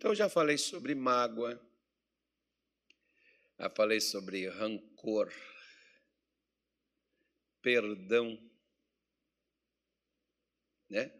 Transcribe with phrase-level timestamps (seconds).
[0.00, 1.60] Então, eu já falei sobre mágoa,
[3.58, 5.30] já falei sobre rancor,
[7.60, 8.40] perdão,
[10.88, 11.12] né?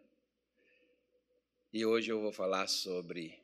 [1.70, 3.38] E hoje eu vou falar sobre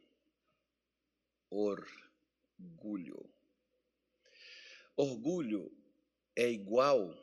[1.51, 3.31] orgulho.
[4.97, 5.71] Orgulho
[6.35, 7.15] é igual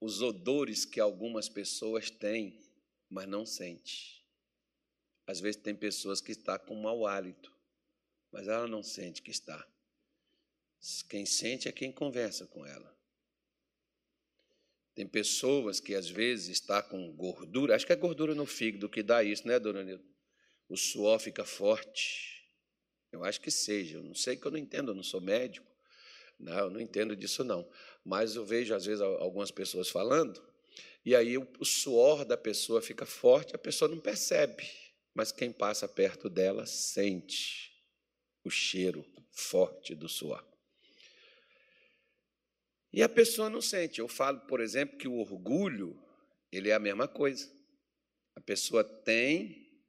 [0.00, 2.60] os odores que algumas pessoas têm,
[3.08, 4.23] mas não sente.
[5.26, 7.52] Às vezes tem pessoas que estão com mau hálito,
[8.30, 9.66] mas ela não sente que está.
[11.08, 12.94] Quem sente é quem conversa com ela.
[14.94, 19.02] Tem pessoas que às vezes está com gordura, acho que é gordura no fígado que
[19.02, 20.04] dá isso, né, dona Nilda?
[20.68, 22.48] O suor fica forte.
[23.10, 25.74] Eu acho que seja, eu não sei que eu não entendo, eu não sou médico.
[26.38, 27.68] Não, eu não entendo disso não.
[28.04, 30.42] Mas eu vejo às vezes algumas pessoas falando,
[31.04, 34.68] e aí o suor da pessoa fica forte, a pessoa não percebe,
[35.14, 37.72] mas quem passa perto dela sente
[38.42, 40.44] o cheiro forte do suor.
[42.92, 44.00] E a pessoa não sente.
[44.00, 46.00] Eu falo, por exemplo, que o orgulho,
[46.52, 47.50] ele é a mesma coisa.
[48.36, 49.82] A pessoa tem,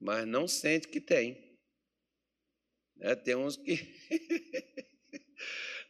[0.00, 1.58] mas não sente que tem.
[2.96, 3.14] Né?
[3.16, 3.76] Tem uns que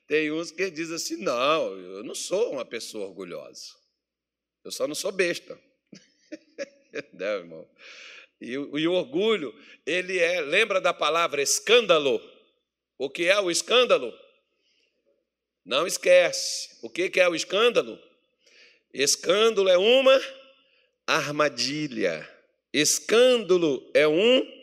[0.06, 3.75] tem uns que dizem assim: não, eu não sou uma pessoa orgulhosa.
[4.62, 5.59] Eu só não sou besta.
[7.12, 7.71] não, irmão.
[8.41, 9.55] E, e o orgulho,
[9.87, 12.21] ele é, lembra da palavra escândalo?
[12.99, 14.13] O que é o escândalo?
[15.65, 16.79] Não esquece.
[16.83, 17.99] O que é o escândalo?
[18.93, 20.21] Escândalo é uma
[21.07, 22.29] armadilha.
[22.73, 24.55] Escândalo é um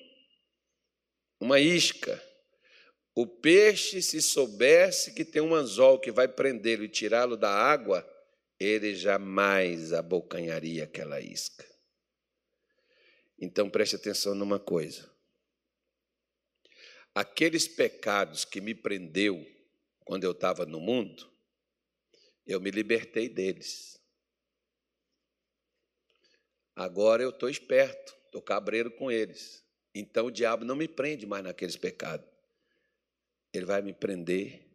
[1.40, 2.22] uma isca.
[3.16, 8.08] O peixe, se soubesse que tem um anzol que vai prendê-lo e tirá-lo da água,
[8.60, 11.71] ele jamais abocanharia aquela isca.
[13.42, 15.12] Então preste atenção numa coisa.
[17.14, 19.44] Aqueles pecados que me prendeu
[20.06, 21.28] quando eu estava no mundo,
[22.46, 24.00] eu me libertei deles.
[26.76, 29.66] Agora eu estou esperto, estou cabreiro com eles.
[29.94, 32.30] Então o diabo não me prende mais naqueles pecados.
[33.52, 34.70] Ele vai me prender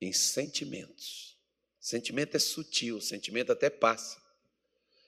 [0.00, 1.38] em sentimentos.
[1.78, 4.23] Sentimento é sutil, sentimento até passa.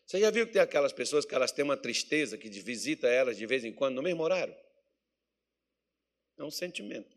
[0.06, 3.36] Você já viu que tem aquelas pessoas que elas têm uma tristeza que visita elas
[3.36, 4.54] de vez em quando no mesmo horário?
[6.38, 7.16] É um sentimento.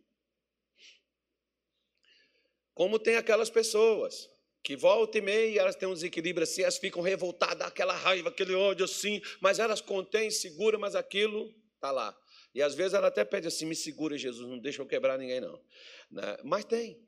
[2.73, 4.27] Como tem aquelas pessoas
[4.63, 8.55] que volta e meia elas têm um desequilíbrio assim, elas ficam revoltadas, aquela raiva, aquele
[8.55, 12.17] ódio assim, mas elas contêm, seguram, mas aquilo está lá.
[12.55, 15.39] E às vezes ela até pede assim: me segura, Jesus, não deixa eu quebrar ninguém,
[15.39, 15.61] não.
[16.09, 16.37] Né?
[16.43, 16.99] Mas tem,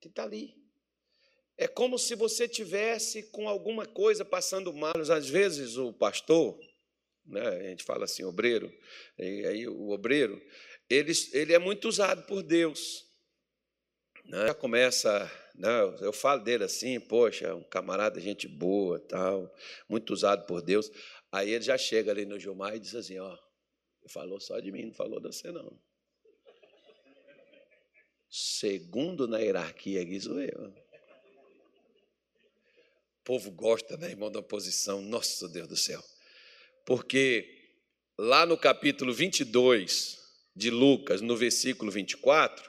[0.00, 0.61] que está ali.
[1.56, 4.92] É como se você tivesse com alguma coisa passando mal.
[4.96, 6.58] Às vezes o pastor,
[7.24, 8.72] né, a gente fala assim, obreiro,
[9.18, 10.40] e aí o obreiro,
[10.88, 13.06] ele, ele é muito usado por Deus.
[14.24, 14.46] Né?
[14.46, 15.68] Já começa, né,
[16.00, 19.52] eu falo dele assim, poxa, um camarada, gente boa, tal,
[19.88, 20.90] muito usado por Deus.
[21.30, 23.38] Aí ele já chega ali no Gilmar e diz assim, ó,
[24.08, 25.78] falou só de mim, não falou de você não.
[28.28, 30.81] Segundo na hierarquia aqui sou eu.
[33.22, 35.00] O povo gosta, né, irmão, da oposição.
[35.00, 36.02] Nossa, Deus do céu.
[36.84, 37.46] Porque
[38.18, 40.18] lá no capítulo 22
[40.56, 42.68] de Lucas, no versículo 24,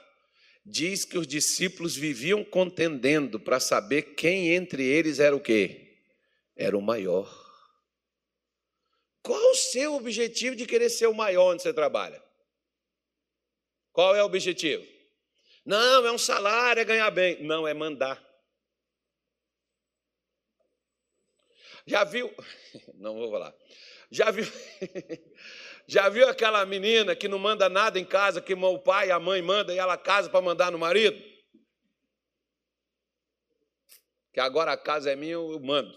[0.64, 5.98] diz que os discípulos viviam contendendo para saber quem entre eles era o quê?
[6.56, 7.28] Era o maior.
[9.24, 12.22] Qual o seu objetivo de querer ser o maior onde você trabalha?
[13.90, 14.86] Qual é o objetivo?
[15.66, 17.42] Não, é um salário, é ganhar bem.
[17.42, 18.33] Não, é mandar.
[21.86, 22.32] Já viu?
[22.94, 23.54] Não vou falar.
[24.10, 24.44] Já viu?
[25.86, 29.20] Já viu aquela menina que não manda nada em casa, que o pai e a
[29.20, 31.22] mãe mandam e ela casa para mandar no marido?
[34.32, 35.94] Que agora a casa é minha, eu mando.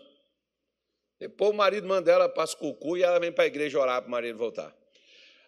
[1.19, 4.01] Depois o marido manda ela para as cucu e ela vem para a igreja orar
[4.01, 4.75] para o marido voltar.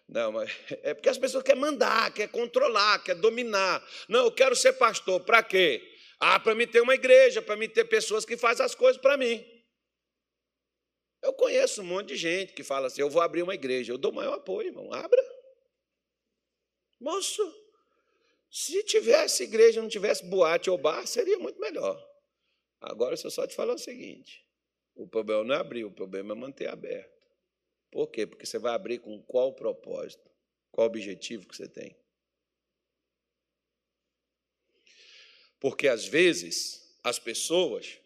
[0.08, 0.50] Não, mas
[0.82, 3.86] é porque as pessoas querem mandar, querem controlar, querem dominar.
[4.08, 5.20] Não, eu quero ser pastor.
[5.20, 5.86] Para quê?
[6.18, 9.16] Ah, para me ter uma igreja, para me ter pessoas que fazem as coisas para
[9.16, 9.44] mim.
[11.30, 13.92] Eu conheço um monte de gente que fala assim: eu vou abrir uma igreja.
[13.92, 14.92] Eu dou maior apoio, irmão.
[14.92, 15.22] Abra.
[16.98, 17.40] Moço,
[18.50, 22.04] se tivesse igreja, não tivesse boate ou bar, seria muito melhor.
[22.80, 24.44] Agora, se eu só te falar o seguinte:
[24.92, 27.28] o problema não é abrir, o problema é manter aberto.
[27.92, 28.26] Por quê?
[28.26, 30.28] Porque você vai abrir com qual propósito?
[30.72, 31.96] Qual objetivo que você tem?
[35.60, 37.98] Porque às vezes as pessoas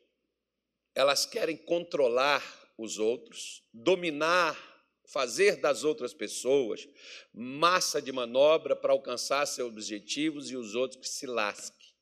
[0.94, 4.74] elas querem controlar os outros, dominar
[5.06, 6.88] fazer das outras pessoas
[7.32, 11.94] massa de manobra para alcançar seus objetivos e os outros que se lasquem.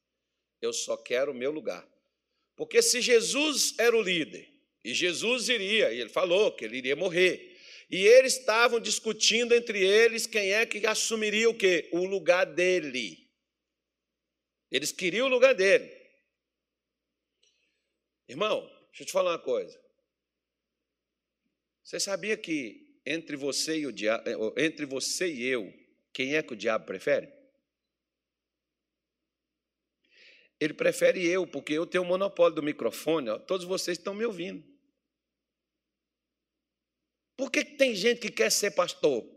[0.60, 1.86] Eu só quero o meu lugar.
[2.56, 4.48] Porque se Jesus era o líder,
[4.84, 7.58] e Jesus iria, e ele falou que ele iria morrer,
[7.90, 11.88] e eles estavam discutindo entre eles quem é que assumiria o quê?
[11.92, 13.28] O lugar dele.
[14.70, 15.90] Eles queriam o lugar dele.
[18.28, 19.81] Irmão, deixa eu te falar uma coisa.
[21.82, 25.72] Você sabia que entre você e o diabo, eh, entre você e eu,
[26.12, 27.32] quem é que o diabo prefere?
[30.60, 34.24] Ele prefere eu, porque eu tenho o monopólio do microfone, ó, todos vocês estão me
[34.24, 34.62] ouvindo.
[37.36, 39.28] Por que tem gente que quer ser pastor?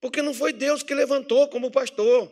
[0.00, 2.30] Porque não foi Deus que levantou como pastor.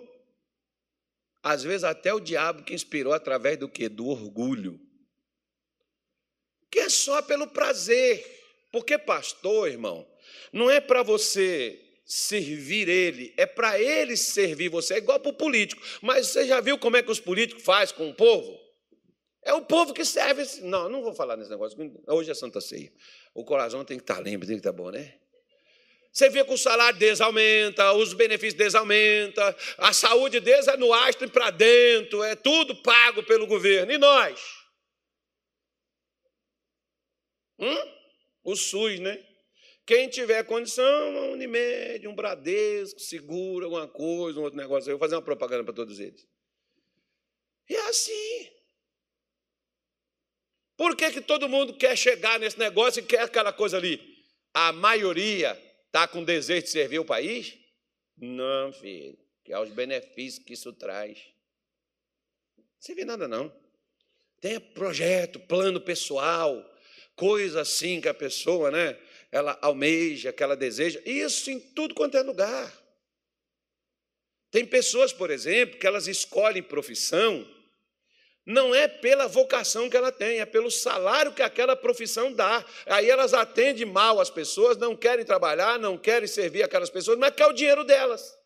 [1.43, 3.88] Às vezes até o diabo que inspirou através do que?
[3.88, 4.81] Do orgulho.
[6.70, 8.25] Que é só pelo prazer.
[8.70, 10.06] Porque pastor, irmão,
[10.52, 14.94] não é para você servir ele, é para ele servir você.
[14.94, 15.82] É igual para o político.
[16.02, 18.58] Mas você já viu como é que os políticos fazem com o povo?
[19.43, 20.44] É o povo que serve.
[20.62, 21.78] Não, não vou falar nesse negócio.
[22.06, 22.93] Hoje é Santa Ceia.
[23.34, 25.14] O coração tem que estar limpo, tem que estar bom, né?
[26.12, 30.76] Você vê que o salário deles aumenta, os benefícios deles aumentam, a saúde deles é
[30.76, 33.93] no astro e para dentro, é tudo pago pelo governo.
[33.93, 34.60] E nós?
[37.61, 37.93] Hum?
[38.43, 39.25] O SUS, né?
[39.87, 44.89] Quem tiver condição, uma Unimed, um Bradesco, segura alguma coisa, um outro negócio.
[44.89, 46.27] Eu vou fazer uma propaganda para todos eles.
[47.69, 48.51] E é assim.
[50.77, 54.01] Por que, que todo mundo quer chegar nesse negócio e quer aquela coisa ali?
[54.55, 55.59] A maioria
[55.91, 57.59] Está com desejo de servir o país?
[58.17, 59.19] Não, filho.
[59.45, 61.19] Que é os benefícios que isso traz.
[62.56, 63.53] Não serve nada, não.
[64.41, 66.65] Tem projeto, plano pessoal,
[67.20, 68.96] coisa assim que a pessoa, né?
[69.31, 70.99] Ela almeja, que ela deseja.
[71.05, 72.72] Isso em tudo quanto é lugar.
[74.50, 77.46] Tem pessoas, por exemplo, que elas escolhem profissão
[78.46, 82.64] não é pela vocação que ela tem, é pelo salário que aquela profissão dá.
[82.87, 87.34] Aí elas atendem mal as pessoas, não querem trabalhar, não querem servir aquelas pessoas, mas
[87.34, 88.37] quer o dinheiro delas.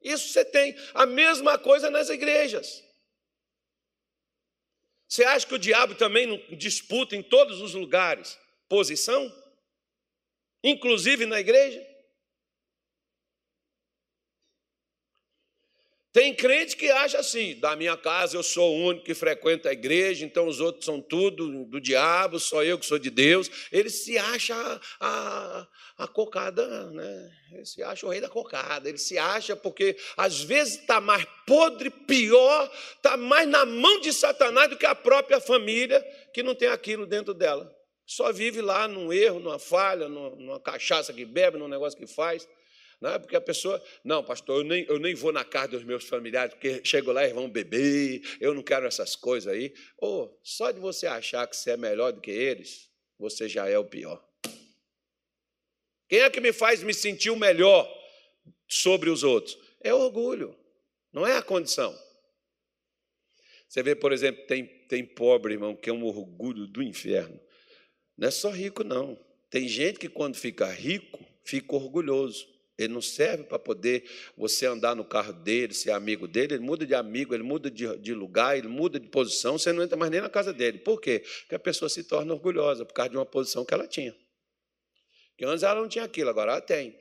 [0.00, 0.76] Isso você tem.
[0.94, 2.83] A mesma coisa nas igrejas.
[5.08, 9.32] Você acha que o diabo também não disputa em todos os lugares posição?
[10.62, 11.93] Inclusive na igreja?
[16.14, 19.72] Tem crente que acha assim: da minha casa eu sou o único que frequenta a
[19.72, 23.50] igreja, então os outros são tudo do diabo, só eu que sou de Deus.
[23.72, 24.54] Ele se acha
[25.00, 25.66] a,
[25.98, 27.32] a, cocada, né?
[27.50, 28.88] Ele se acha o rei da cocada.
[28.88, 34.12] Ele se acha porque às vezes está mais podre, pior, está mais na mão de
[34.12, 36.00] Satanás do que a própria família
[36.32, 37.68] que não tem aquilo dentro dela.
[38.06, 42.46] Só vive lá num erro, numa falha, numa cachaça que bebe, num negócio que faz.
[43.04, 45.84] Não é porque a pessoa, não, pastor, eu nem, eu nem vou na casa dos
[45.84, 49.74] meus familiares, porque chego lá e vão beber, eu não quero essas coisas aí.
[49.98, 53.68] Ou oh, só de você achar que você é melhor do que eles, você já
[53.68, 54.26] é o pior.
[56.08, 57.86] Quem é que me faz me sentir o melhor
[58.66, 59.54] sobre os outros?
[59.82, 60.58] É orgulho,
[61.12, 61.94] não é a condição.
[63.68, 67.38] Você vê, por exemplo, tem, tem pobre, irmão, que é um orgulho do inferno.
[68.16, 69.22] Não é só rico, não.
[69.50, 72.53] Tem gente que, quando fica rico, fica orgulhoso.
[72.76, 74.04] Ele não serve para poder
[74.36, 76.54] você andar no carro dele, ser amigo dele.
[76.54, 79.56] Ele muda de amigo, ele muda de, de, lugar, ele muda de posição.
[79.56, 80.78] Você não entra mais nem na casa dele.
[80.78, 81.20] Por quê?
[81.40, 84.14] Porque a pessoa se torna orgulhosa por causa de uma posição que ela tinha.
[85.30, 86.98] Porque antes ela não tinha aquilo, agora ela tem.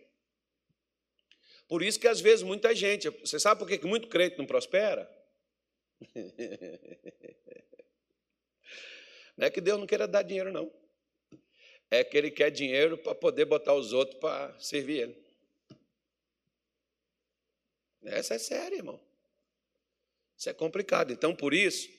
[1.67, 3.09] Por isso que às vezes muita gente.
[3.09, 5.09] Você sabe por que muito crente não prospera?
[9.35, 10.71] Não é que Deus não queira dar dinheiro, não.
[11.89, 15.22] É que ele quer dinheiro para poder botar os outros para servir ele.
[18.05, 18.99] Essa é séria, irmão.
[20.37, 21.11] Isso é complicado.
[21.11, 21.89] Então, por isso,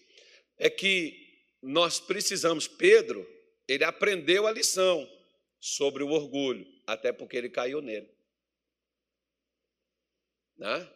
[0.59, 2.69] é que nós precisamos.
[2.69, 3.27] Pedro,
[3.67, 5.09] ele aprendeu a lição
[5.59, 8.11] sobre o orgulho, até porque ele caiu nele.
[10.57, 10.89] Né?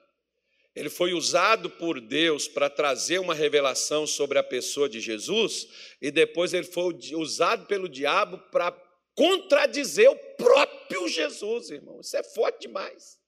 [0.75, 5.69] Ele foi usado por Deus para trazer uma revelação sobre a pessoa de Jesus,
[6.01, 8.71] e depois ele foi usado pelo diabo para
[9.15, 12.01] contradizer o próprio Jesus, irmão.
[12.01, 13.19] Isso é forte demais.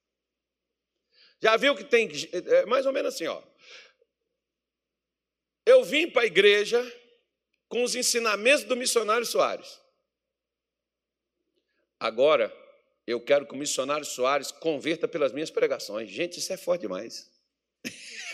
[1.40, 3.42] Já viu que tem é mais ou menos assim, ó.
[5.64, 6.80] Eu vim para a igreja
[7.68, 9.80] com os ensinamentos do missionário Soares.
[11.98, 12.54] Agora,
[13.06, 16.10] eu quero que o missionário Soares converta pelas minhas pregações.
[16.10, 17.30] Gente, isso é forte demais.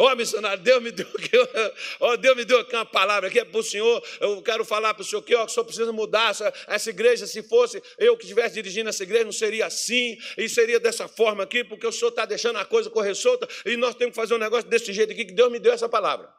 [0.00, 1.36] Ó, oh, missionário, Deus me deu aqui,
[1.98, 4.00] oh, Deus me deu aqui uma palavra aqui é para o senhor.
[4.20, 6.90] Eu quero falar para o senhor que, ó, que o senhor precisa mudar essa, essa
[6.90, 7.26] igreja.
[7.26, 11.42] Se fosse eu que estivesse dirigindo essa igreja, não seria assim, e seria dessa forma
[11.42, 14.34] aqui, porque o senhor está deixando a coisa correr solta, e nós temos que fazer
[14.34, 16.32] um negócio desse jeito aqui, que Deus me deu essa palavra.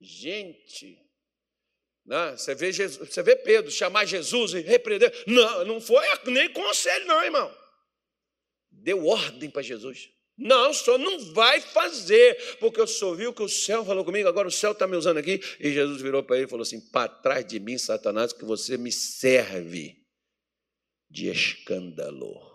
[0.00, 0.98] Gente,
[2.04, 2.32] né?
[2.32, 5.12] Você, vê Jesus, você vê Pedro chamar Jesus e repreender.
[5.26, 7.56] Não, não foi nem conselho, não, irmão.
[8.70, 10.13] Deu ordem para Jesus.
[10.36, 14.04] Não, o senhor não vai fazer, porque eu só vi o que o céu falou
[14.04, 15.40] comigo, agora o céu está me usando aqui.
[15.60, 18.76] E Jesus virou para ele e falou assim: Para trás de mim, Satanás, que você
[18.76, 20.04] me serve
[21.08, 22.52] de escândalo.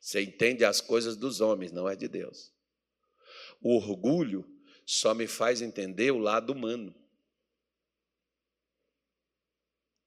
[0.00, 2.52] Você entende as coisas dos homens, não é de Deus.
[3.60, 4.44] O orgulho
[4.86, 6.94] só me faz entender o lado humano.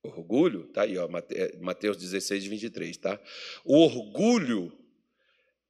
[0.04, 1.10] Orgulho, tá aí, ó,
[1.60, 3.20] Mateus 16, 23, tá?
[3.66, 4.72] O orgulho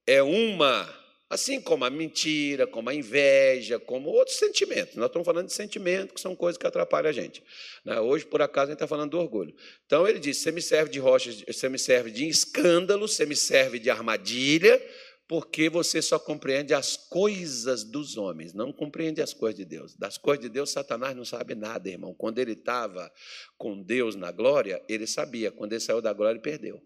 [0.08, 0.88] é uma,
[1.28, 4.94] assim como a mentira, como a inveja, como outros sentimentos.
[4.96, 7.44] Nós estamos falando de sentimentos, que são coisas que atrapalham a gente.
[7.84, 8.00] Né?
[8.00, 9.54] Hoje, por acaso, a gente está falando do orgulho.
[9.84, 13.36] Então, ele diz: você me serve de rocha, você me serve de escândalo, você me
[13.36, 14.82] serve de armadilha,
[15.28, 19.94] porque você só compreende as coisas dos homens, não compreende as coisas de Deus.
[19.94, 22.14] Das coisas de Deus, Satanás não sabe nada, irmão.
[22.14, 23.12] Quando ele estava
[23.58, 25.52] com Deus na glória, ele sabia.
[25.52, 26.82] Quando ele saiu da glória, ele perdeu.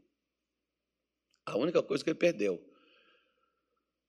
[1.46, 2.71] A única coisa que ele perdeu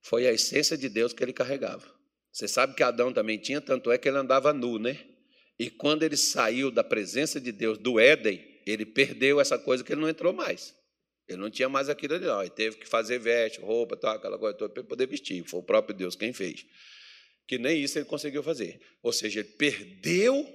[0.04, 1.84] foi a essência de Deus que ele carregava.
[2.32, 5.00] Você sabe que Adão também tinha, tanto é que ele andava nu, né?
[5.58, 9.94] E quando ele saiu da presença de Deus do Éden, ele perdeu essa coisa que
[9.94, 10.76] ele não entrou mais.
[11.28, 12.42] Ele não tinha mais aquilo ali, não.
[12.42, 15.44] Ele teve que fazer veste, roupa, tal, aquela coisa toda, para poder vestir.
[15.48, 16.66] Foi o próprio Deus quem fez.
[17.48, 18.82] Que nem isso ele conseguiu fazer.
[19.02, 20.46] Ou seja, ele perdeu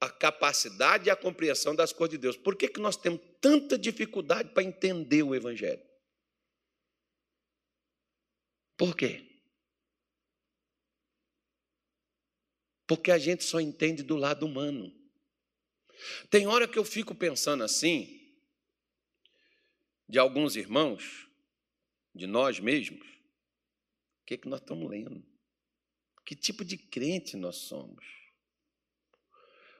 [0.00, 2.36] a capacidade e a compreensão das coisas de Deus.
[2.36, 5.87] Por que, que nós temos tanta dificuldade para entender o Evangelho?
[8.78, 9.26] Por quê?
[12.86, 14.94] Porque a gente só entende do lado humano.
[16.30, 18.38] Tem hora que eu fico pensando assim,
[20.08, 21.28] de alguns irmãos,
[22.14, 25.26] de nós mesmos, o que, é que nós estamos lendo?
[26.24, 28.04] Que tipo de crente nós somos?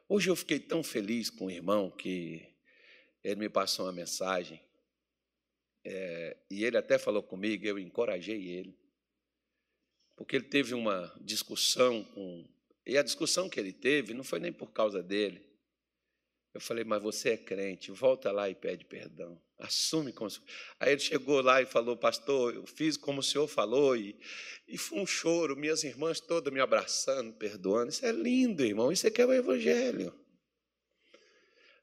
[0.09, 2.53] Hoje eu fiquei tão feliz com o irmão que
[3.23, 4.61] ele me passou uma mensagem
[5.85, 8.78] é, e ele até falou comigo, eu encorajei ele,
[10.19, 12.45] porque ele teve uma discussão com.
[12.85, 15.41] E a discussão que ele teve não foi nem por causa dele,
[16.53, 19.41] eu falei, mas você é crente, volta lá e pede perdão.
[19.59, 20.29] Assume como.
[20.81, 24.19] Aí ele chegou lá e falou, pastor, eu fiz como o senhor falou, e,
[24.67, 27.91] e foi um choro, minhas irmãs todas me abraçando, perdoando.
[27.91, 30.13] Isso é lindo, irmão, isso é que é o Evangelho.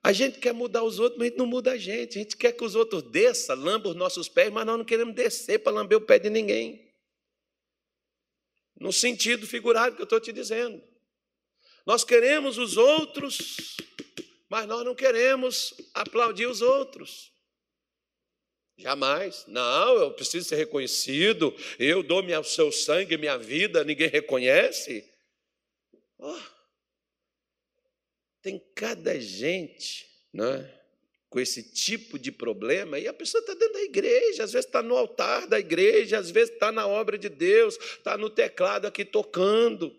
[0.04, 2.20] A gente quer mudar os outros, mas a gente não muda a gente.
[2.20, 5.16] A gente quer que os outros desçam, lambam os nossos pés, mas nós não queremos
[5.16, 6.85] descer para lamber o pé de ninguém.
[8.80, 10.82] No sentido figurado que eu estou te dizendo.
[11.86, 13.78] Nós queremos os outros
[14.50, 17.32] mas nós não queremos aplaudir os outros.
[18.78, 19.46] Jamais.
[19.48, 21.56] Não, eu preciso ser reconhecido.
[21.80, 25.10] Eu dou meu seu sangue, minha vida, ninguém reconhece.
[26.18, 26.40] Oh,
[28.42, 30.75] tem cada gente, né,
[31.36, 34.82] com esse tipo de problema, e a pessoa está dentro da igreja, às vezes está
[34.82, 39.04] no altar da igreja, às vezes está na obra de Deus, está no teclado aqui
[39.04, 39.94] tocando.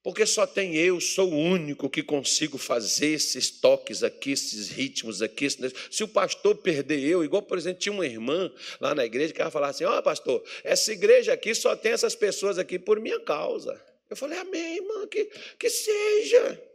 [0.00, 5.22] Porque só tem eu, sou o único que consigo fazer esses toques aqui, esses ritmos
[5.22, 5.48] aqui.
[5.90, 8.48] Se o pastor perder eu, igual, por exemplo, tinha uma irmã
[8.80, 11.90] lá na igreja que ela falava assim: Ó, oh, pastor, essa igreja aqui só tem
[11.90, 13.84] essas pessoas aqui por minha causa.
[14.08, 15.24] Eu falei: Amém, irmã, que,
[15.58, 16.69] que seja.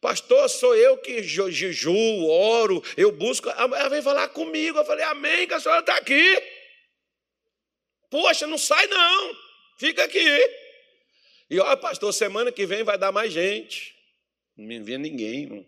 [0.00, 3.48] Pastor, sou eu que jejuo, oro, eu busco.
[3.48, 4.78] Ela veio falar comigo.
[4.78, 6.42] Eu falei: Amém, que a senhora está aqui.
[8.10, 9.36] Poxa, não sai não,
[9.78, 10.50] fica aqui.
[11.48, 13.94] E ó, pastor, semana que vem vai dar mais gente.
[14.56, 15.66] Não me envia ninguém, irmão.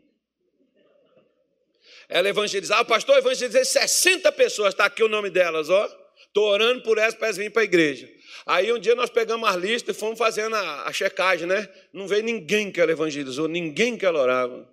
[2.09, 6.08] Ela evangelizava, pastor, evangelizei 60 pessoas, está aqui o nome delas, ó.
[6.29, 8.09] Estou orando por elas para virem para a igreja.
[8.47, 11.69] Aí um dia nós pegamos as listas e fomos fazendo a, a checagem, né?
[11.93, 14.73] Não veio ninguém que ela evangelizou, ninguém que ela orava.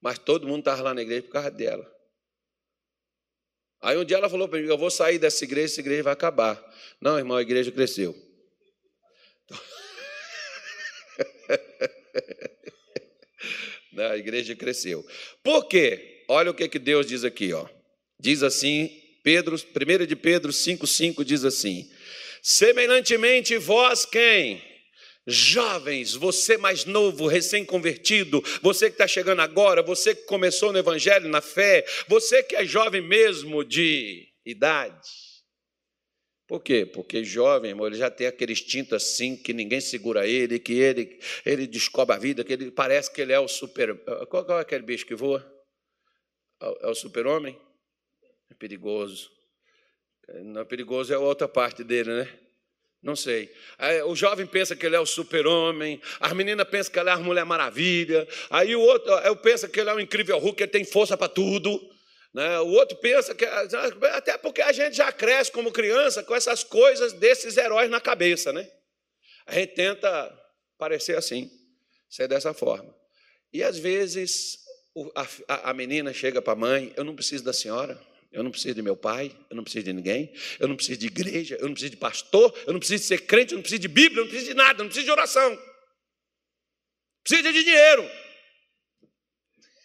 [0.00, 1.90] Mas todo mundo estava lá na igreja por causa dela.
[3.80, 6.12] Aí um dia ela falou para mim: Eu vou sair dessa igreja, essa igreja vai
[6.12, 6.62] acabar.
[7.00, 8.14] Não, irmão, a igreja cresceu.
[13.98, 15.04] a igreja cresceu.
[15.42, 16.24] Por quê?
[16.28, 17.66] Olha o que, que Deus diz aqui, ó.
[18.20, 21.88] Diz assim, Pedro, 1 de Pedro 5,5 diz assim:
[22.42, 24.62] semelhantemente, vós quem?
[25.24, 31.28] Jovens, você mais novo, recém-convertido, você que está chegando agora, você que começou no Evangelho,
[31.28, 35.08] na fé, você que é jovem mesmo de idade,
[36.48, 36.84] Por quê?
[36.84, 41.20] Porque jovem, irmão, ele já tem aquele instinto assim, que ninguém segura ele, que ele,
[41.46, 43.96] ele descobre a vida, que ele parece que ele é o super.
[44.26, 45.42] Qual, qual é aquele bicho que voa?
[46.60, 47.58] É o super-homem?
[48.52, 49.30] É perigoso.
[50.44, 52.38] Não é perigoso, é outra parte dele, né?
[53.02, 53.50] Não sei.
[54.06, 57.18] o jovem pensa que ele é o super-homem, a menina pensa que ela é a
[57.18, 60.84] Mulher Maravilha, aí o outro eu pensa que ele é o incrível Hulk, ele tem
[60.84, 61.80] força para tudo.
[62.32, 62.60] Né?
[62.60, 63.44] O outro pensa que.
[63.44, 68.52] Até porque a gente já cresce como criança com essas coisas desses heróis na cabeça.
[68.52, 68.70] Né?
[69.46, 70.30] A gente tenta
[70.78, 71.50] parecer assim,
[72.08, 72.94] ser dessa forma.
[73.50, 74.58] E às vezes
[75.48, 78.11] a menina chega para a mãe: Eu não preciso da senhora.
[78.32, 81.06] Eu não preciso de meu pai, eu não preciso de ninguém, eu não preciso de
[81.06, 83.82] igreja, eu não preciso de pastor, eu não preciso de ser crente, eu não preciso
[83.82, 85.62] de Bíblia, eu não preciso de nada, eu não preciso de oração.
[87.22, 88.10] Preciso de dinheiro.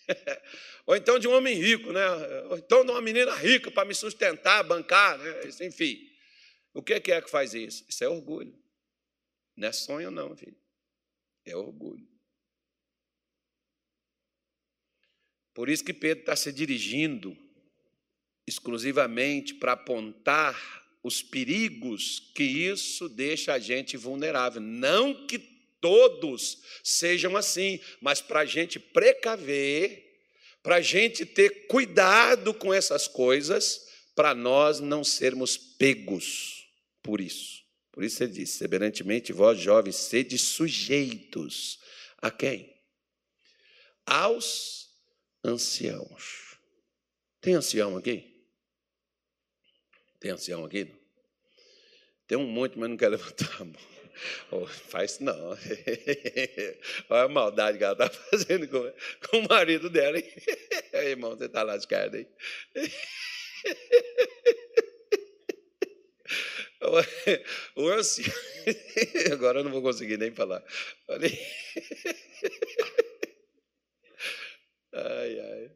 [0.88, 2.08] ou então de um homem rico, né?
[2.50, 5.42] ou então de uma menina rica para me sustentar, bancar, né?
[5.62, 6.10] enfim.
[6.74, 7.84] O que é que faz isso?
[7.90, 8.58] Isso é orgulho.
[9.58, 10.56] Não é sonho, não, filho.
[11.44, 12.08] É orgulho.
[15.54, 17.36] Por isso que Pedro está se dirigindo
[18.48, 20.58] exclusivamente para apontar
[21.04, 24.62] os perigos que isso deixa a gente vulnerável.
[24.62, 25.38] Não que
[25.80, 30.08] todos sejam assim, mas para a gente precaver
[30.68, 36.68] para a gente ter cuidado com essas coisas, para nós não sermos pegos
[37.02, 37.64] por isso.
[37.90, 41.80] Por isso ele diz: semelhantemente, vós jovens, sede sujeitos
[42.22, 42.70] a quem?
[44.06, 44.90] Aos
[45.42, 46.58] anciãos.
[47.40, 48.37] Tem ancião aqui?
[50.20, 50.92] Tem ancião aqui?
[52.28, 53.98] Tem um monte, mas não quer levantar a mão.
[54.52, 55.52] Oh, faz não.
[57.10, 58.92] Olha a maldade que ela está fazendo com,
[59.28, 60.18] com, o marido dela.
[60.18, 60.26] Hein?
[60.94, 62.28] Irmão, você está lascado aí.
[67.76, 68.34] O ancião.
[69.32, 70.64] Agora eu não vou conseguir nem falar.
[74.94, 75.72] Ai, ai.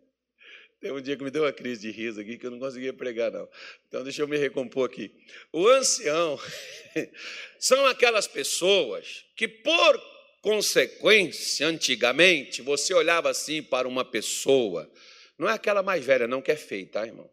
[0.79, 2.93] Tem um dia que me deu uma crise de riso aqui que eu não conseguia
[2.93, 3.49] pregar, não.
[3.87, 5.11] Então, deixa eu me recompor aqui.
[5.51, 6.39] O ancião
[7.59, 10.01] são aquelas pessoas que, por
[10.41, 14.89] consequência, antigamente, você olhava assim para uma pessoa,
[15.37, 17.29] não é aquela mais velha, não, que é feia, tá, irmão?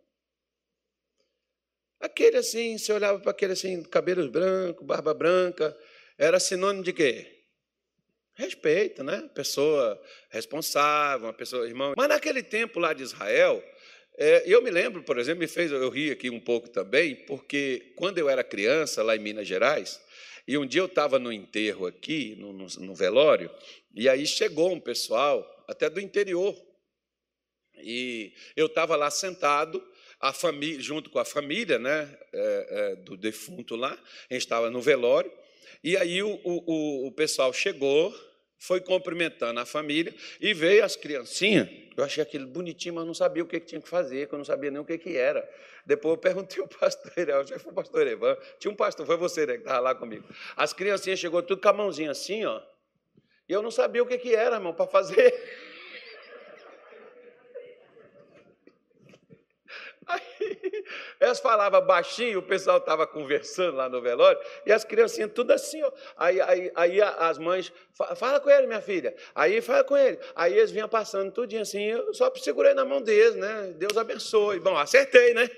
[2.00, 5.76] Aquele assim, você olhava para aquele assim, cabelos brancos, barba branca,
[6.16, 7.37] era sinônimo de quê?
[8.38, 9.28] Respeito, né?
[9.34, 11.94] Pessoa responsável, uma pessoa irmão.
[11.96, 13.60] Mas naquele tempo lá de Israel,
[14.16, 17.92] é, eu me lembro, por exemplo, me fez eu ri aqui um pouco também, porque
[17.96, 20.00] quando eu era criança lá em Minas Gerais,
[20.46, 23.50] e um dia eu estava no enterro aqui, no, no, no velório,
[23.92, 26.56] e aí chegou um pessoal, até do interior,
[27.82, 29.84] e eu estava lá sentado,
[30.20, 33.92] a família, junto com a família né, é, é, do defunto lá,
[34.30, 35.32] a gente estava no velório,
[35.82, 38.12] e aí o, o, o pessoal chegou,
[38.58, 41.68] foi cumprimentando a família e veio as criancinhas.
[41.96, 44.44] Eu achei aquilo bonitinho, mas não sabia o que, tinha que fazer, que eu não
[44.44, 45.48] sabia nem o que, que era.
[45.86, 49.16] Depois eu perguntei ao pastor, eu já foi o pastor Evan, tinha um pastor, foi
[49.16, 50.24] você né, que estava lá comigo.
[50.56, 52.60] As criancinhas chegou tudo com a mãozinha assim, ó,
[53.48, 55.32] e eu não sabia o que, que era, irmão, para fazer.
[60.06, 60.77] Aí,
[61.20, 65.82] elas falavam baixinho, o pessoal estava conversando lá no velório, e as criancinhas tudo assim,
[65.82, 65.92] ó.
[66.16, 67.72] Aí, aí, aí as mães,
[68.16, 69.14] fala com ele, minha filha.
[69.34, 70.18] Aí fala com ele.
[70.34, 73.74] Aí eles vinham passando tudinho assim, eu só segurei na mão deles, né?
[73.76, 74.60] Deus abençoe.
[74.60, 75.50] Bom, acertei, né?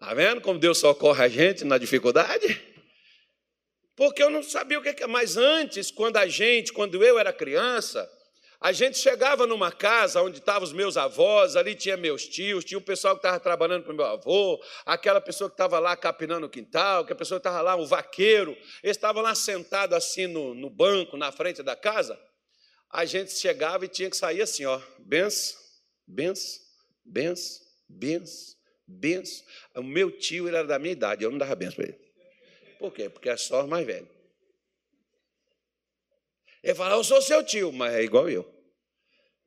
[0.00, 2.60] Tá vendo como Deus socorre a gente na dificuldade?
[3.94, 5.06] Porque eu não sabia o que é.
[5.06, 8.10] Mas antes, quando a gente, quando eu era criança,
[8.60, 12.76] a gente chegava numa casa onde estavam os meus avós, ali tinha meus tios, tinha
[12.76, 16.46] o pessoal que estava trabalhando para o meu avô, aquela pessoa que estava lá capinando
[16.46, 20.26] o quintal, que a pessoa que estava lá, o vaqueiro, eles estavam lá sentados assim
[20.26, 22.20] no, no banco, na frente da casa.
[22.92, 25.58] A gente chegava e tinha que sair assim, ó, benção,
[26.06, 26.60] benção,
[27.02, 29.46] benção, benção, benção.
[29.76, 31.98] O meu tio era da minha idade, eu não dava benção para ele.
[32.78, 33.08] Por quê?
[33.08, 34.19] Porque é só mais velho.
[36.62, 38.46] Ele fala, eu sou seu tio, mas é igual eu.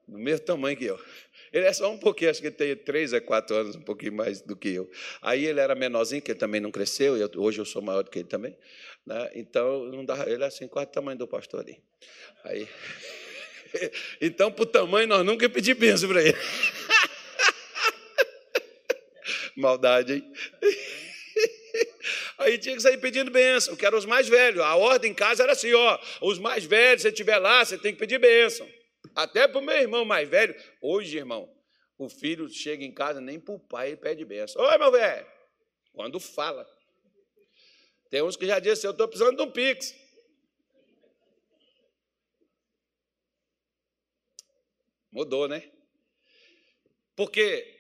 [0.07, 0.99] Do mesmo tamanho que eu.
[1.51, 4.13] Ele é só um pouquinho, acho que ele tem três a quatro anos, um pouquinho
[4.13, 4.89] mais do que eu.
[5.21, 8.09] Aí ele era menorzinho, que ele também não cresceu, eu, hoje eu sou maior do
[8.09, 8.57] que ele também.
[9.05, 9.31] Né?
[9.35, 11.79] Então, não dá, ele é assim, quase o tamanho do pastor ali.
[12.43, 12.67] Aí,
[14.19, 16.37] então, por tamanho, nós nunca pedimos bênção para ele.
[19.55, 20.33] Maldade, hein?
[22.37, 24.61] Aí tinha que sair pedindo bênção, que eram os mais velhos.
[24.61, 27.93] A ordem em casa era assim: ó, os mais velhos, se estiver lá, você tem
[27.93, 28.69] que pedir bênção.
[29.15, 30.55] Até para o meu irmão mais velho.
[30.81, 31.53] Hoje, irmão,
[31.97, 34.61] o filho chega em casa, nem para o pai pede bênção.
[34.61, 35.27] Oi, meu velho.
[35.93, 36.67] Quando fala.
[38.09, 39.95] Tem uns que já dizem, eu estou precisando de um Pix.
[45.11, 45.71] Mudou, né?
[47.15, 47.71] Porque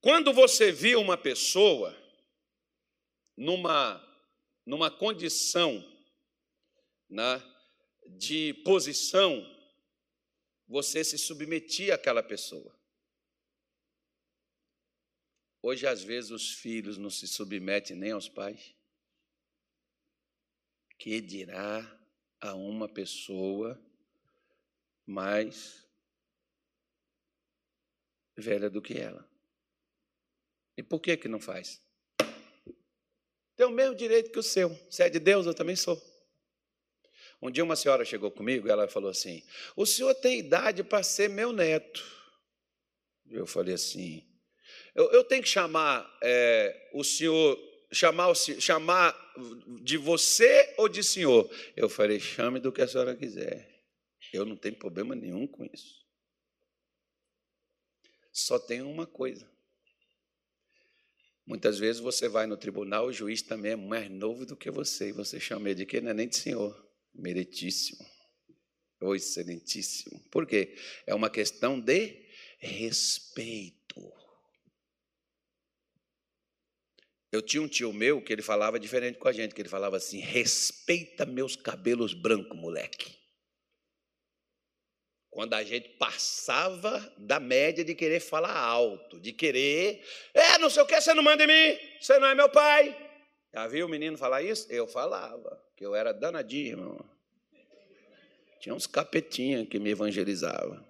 [0.00, 1.94] quando você viu uma pessoa
[3.38, 4.04] numa,
[4.66, 5.80] numa condição
[7.08, 7.40] né,
[8.18, 9.46] de posição,
[10.66, 12.76] você se submetia àquela pessoa.
[15.62, 18.74] Hoje, às vezes, os filhos não se submetem nem aos pais.
[20.98, 21.80] Que dirá
[22.40, 23.80] a uma pessoa
[25.06, 25.88] mais
[28.36, 29.28] velha do que ela?
[30.76, 31.87] E por que que não faz?
[33.58, 34.70] Tem o mesmo direito que o seu.
[34.88, 36.00] Se é de Deus, eu também sou.
[37.42, 39.42] Um dia uma senhora chegou comigo e ela falou assim:
[39.74, 42.06] O senhor tem idade para ser meu neto.
[43.28, 44.24] Eu falei assim:
[44.94, 47.58] Eu, eu tenho que chamar é, o senhor,
[47.90, 49.34] chamar, chamar
[49.82, 51.50] de você ou de senhor?
[51.76, 53.68] Eu falei: Chame do que a senhora quiser.
[54.32, 56.06] Eu não tenho problema nenhum com isso.
[58.30, 59.50] Só tem uma coisa.
[61.48, 65.08] Muitas vezes você vai no tribunal, o juiz também é mais novo do que você,
[65.08, 65.98] e você chama ele de quê?
[65.98, 66.78] Não é nem de senhor,
[67.14, 68.04] meritíssimo,
[69.00, 70.20] ou excelentíssimo.
[70.30, 70.76] Por quê?
[71.06, 74.12] É uma questão de respeito.
[77.32, 79.96] Eu tinha um tio meu que ele falava diferente com a gente, que ele falava
[79.96, 83.18] assim: respeita meus cabelos brancos, moleque
[85.38, 90.82] quando a gente passava da média de querer falar alto, de querer, é, não sei
[90.82, 92.92] o que, você não manda em mim, você não é meu pai.
[93.54, 94.66] Já viu o menino falar isso?
[94.68, 97.10] Eu falava, que eu era danadinho, irmão.
[98.58, 100.84] Tinha uns capetinhos que me evangelizavam.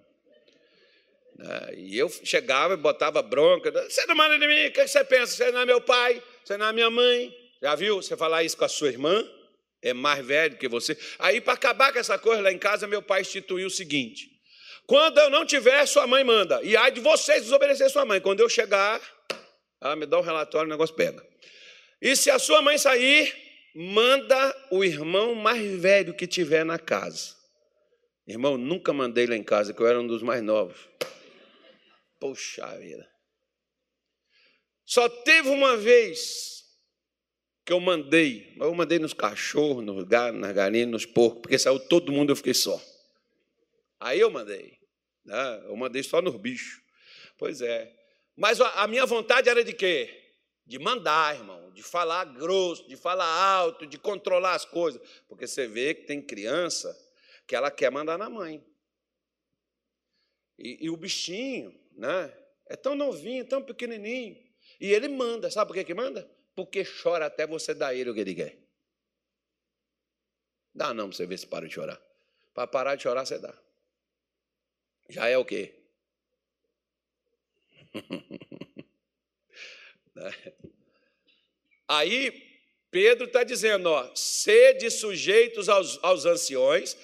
[1.35, 3.71] Né, e eu chegava e botava bronca.
[3.87, 5.31] Você não manda em mim, o que você pensa?
[5.31, 7.31] Você não é meu pai, você não é minha mãe.
[7.61, 9.23] Já viu você falar isso com a sua irmã?
[9.79, 10.97] É mais velho que você.
[11.19, 14.38] Aí, para acabar com essa coisa lá em casa, meu pai instituiu o seguinte:
[14.89, 16.63] quando eu não tiver, sua mãe manda.
[16.63, 18.19] E ai de vocês desobedecer sua mãe.
[18.19, 18.99] Quando eu chegar,
[19.79, 21.23] ela me dá um relatório, o negócio pega.
[22.01, 23.31] E se a sua mãe sair,
[23.75, 27.35] manda o irmão mais velho que tiver na casa.
[28.27, 30.79] Irmão, nunca mandei lá em casa, que eu era um dos mais novos.
[32.19, 33.07] Poxa vida.
[34.87, 36.63] Só teve uma vez
[37.63, 41.79] que eu mandei, eu mandei nos cachorros, nos gatos, nas galinhas, nos porcos, porque saiu
[41.79, 42.81] todo mundo, eu fiquei só.
[43.99, 44.78] Aí eu mandei.
[45.29, 45.61] Né?
[45.65, 46.81] Eu mandei só nos bichos.
[47.37, 47.95] Pois é.
[48.35, 50.33] Mas a minha vontade era de quê?
[50.65, 54.99] De mandar, irmão, de falar grosso, de falar alto, de controlar as coisas.
[55.27, 56.97] Porque você vê que tem criança
[57.45, 58.65] que ela quer mandar na mãe.
[60.57, 62.33] E, e o bichinho, né?
[62.65, 64.35] É tão novinho, tão pequenininho.
[64.81, 65.51] E ele manda.
[65.51, 66.27] Sabe por que, que manda?
[66.55, 68.57] Porque chora até você dar ele o que ele quer.
[70.73, 72.01] Dá não para você ver se para de chorar.
[72.51, 73.53] Para parar de chorar, você dá
[75.09, 75.73] já é o quê?
[81.87, 82.49] Aí
[82.91, 86.95] Pedro está dizendo: ó, sede sujeitos aos, aos anciões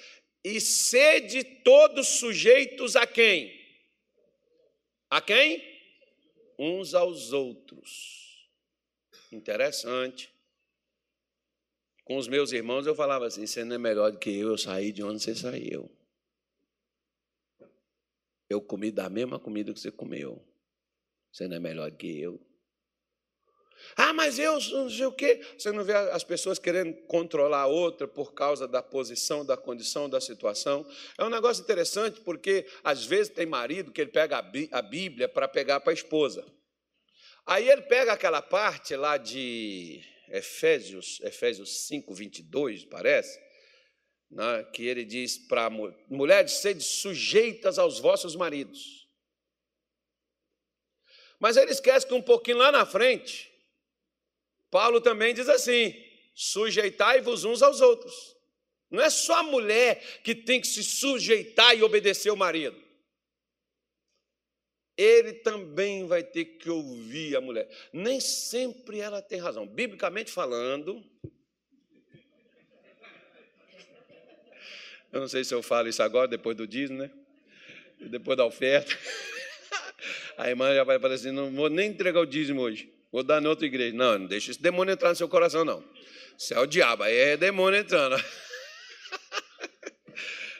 [0.44, 3.52] e sede todos sujeitos a quem?
[5.10, 5.62] A quem?
[6.58, 8.48] Uns aos outros.
[9.32, 10.32] Interessante.
[12.04, 14.58] Com os meus irmãos eu falava assim: você não é melhor do que eu, eu
[14.58, 15.90] saí de onde você saiu.
[18.48, 20.42] Eu comi da mesma comida que você comeu.
[21.32, 22.40] Você não é melhor que eu.
[23.96, 25.40] Ah, mas eu não sei o quê.
[25.56, 30.08] Você não vê as pessoas querendo controlar a outra por causa da posição, da condição,
[30.08, 30.86] da situação.
[31.18, 34.38] É um negócio interessante porque às vezes tem marido que ele pega
[34.72, 36.44] a Bíblia para pegar para a esposa.
[37.44, 43.38] Aí ele pega aquela parte lá de Efésios, Efésios 5, 22, parece,
[44.30, 45.70] né, que ele diz para
[46.08, 49.06] mulheres: sede sujeitas aos vossos maridos.
[51.38, 53.52] Mas ele esquece que um pouquinho lá na frente,
[54.70, 55.94] Paulo também diz assim:
[56.34, 58.36] sujeitai-vos uns aos outros.
[58.90, 62.80] Não é só a mulher que tem que se sujeitar e obedecer o marido.
[64.96, 67.68] Ele também vai ter que ouvir a mulher.
[67.92, 69.66] Nem sempre ela tem razão.
[69.66, 71.04] Biblicamente falando,
[75.16, 77.10] Eu não sei se eu falo isso agora, depois do dízimo, né?
[77.98, 78.94] Depois da oferta.
[80.36, 83.40] A irmã já vai falar assim: não vou nem entregar o dízimo hoje, vou dar
[83.40, 83.96] na outra igreja.
[83.96, 85.82] Não, não deixa esse demônio entrar no seu coração, não.
[86.36, 88.16] Isso é o diabo, aí é demônio entrando.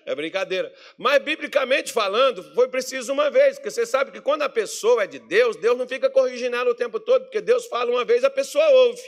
[0.08, 0.72] É brincadeira.
[0.96, 5.06] Mas, biblicamente falando, foi preciso uma vez, porque você sabe que quando a pessoa é
[5.08, 8.22] de Deus, Deus não fica corrigindo ela o tempo todo, porque Deus fala uma vez,
[8.22, 9.02] a pessoa ouve.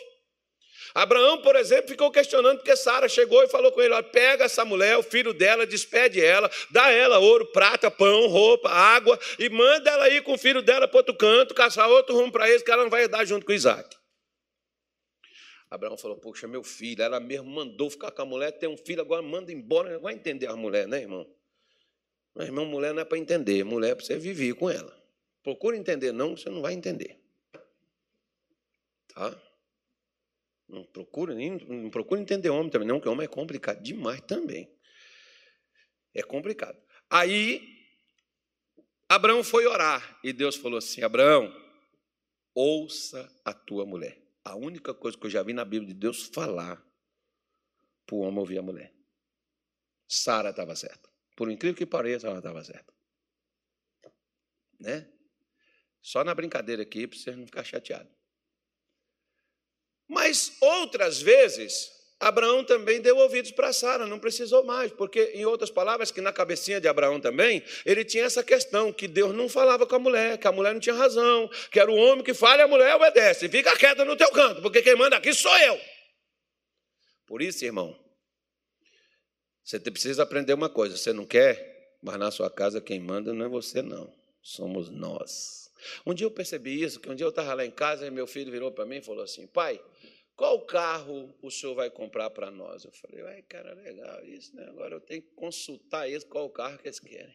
[0.94, 4.96] Abraão, por exemplo, ficou questionando porque Sara chegou e falou com ele: pega essa mulher,
[4.96, 10.08] o filho dela, despede ela, dá ela ouro, prata, pão, roupa, água e manda ela
[10.08, 12.82] ir com o filho dela para outro canto, caçar outro rumo para eles, que ela
[12.82, 13.96] não vai dar junto com Isaac.
[15.70, 19.02] Abraão falou: Poxa, meu filho, ela mesmo mandou ficar com a mulher, tem um filho,
[19.02, 19.92] agora manda embora.
[19.92, 21.26] Não vai entender a mulher, né, irmão?
[22.34, 24.96] Mas, irmão, mulher não é para entender, mulher é para você viver com ela.
[25.42, 27.18] Procura entender, não, você não vai entender.
[29.08, 29.36] Tá?
[30.68, 34.70] Não procura, nem, não procura entender homem também, não, porque homem é complicado demais também.
[36.14, 36.78] É complicado.
[37.08, 37.62] Aí,
[39.08, 41.50] Abraão foi orar e Deus falou assim: Abraão,
[42.54, 44.20] ouça a tua mulher.
[44.44, 46.76] A única coisa que eu já vi na Bíblia de Deus falar
[48.06, 48.94] para o homem ouvir a mulher.
[50.06, 51.08] Sara estava certa.
[51.36, 52.92] Por incrível que pareça, ela estava certa.
[54.80, 55.10] Né?
[56.00, 58.17] Só na brincadeira aqui, para vocês não ficar chateados.
[60.08, 65.70] Mas outras vezes, Abraão também deu ouvidos para Sara, não precisou mais, porque, em outras
[65.70, 69.86] palavras, que na cabecinha de Abraão também, ele tinha essa questão, que Deus não falava
[69.86, 72.62] com a mulher, que a mulher não tinha razão, que era o homem que fala
[72.62, 73.48] e a mulher obedece.
[73.48, 75.78] Fica quieta no teu canto, porque quem manda aqui sou eu.
[77.26, 77.96] Por isso, irmão,
[79.62, 83.44] você precisa aprender uma coisa: você não quer, mas na sua casa quem manda não
[83.44, 85.67] é você, não, somos nós.
[86.06, 88.26] Um dia eu percebi isso, que um dia eu estava lá em casa e meu
[88.26, 89.80] filho virou para mim e falou assim: pai,
[90.38, 92.84] qual carro o senhor vai comprar para nós?
[92.84, 94.66] Eu falei, ai, cara, legal isso, né?
[94.68, 97.34] Agora eu tenho que consultar eles qual carro que eles querem.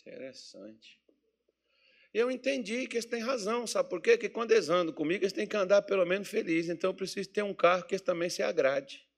[0.00, 1.00] Interessante.
[2.12, 4.18] Eu entendi que eles têm razão, sabe por quê?
[4.18, 6.70] Que quando eles andam comigo, eles têm que andar pelo menos felizes.
[6.70, 9.08] Então eu preciso ter um carro que eles também se agrade.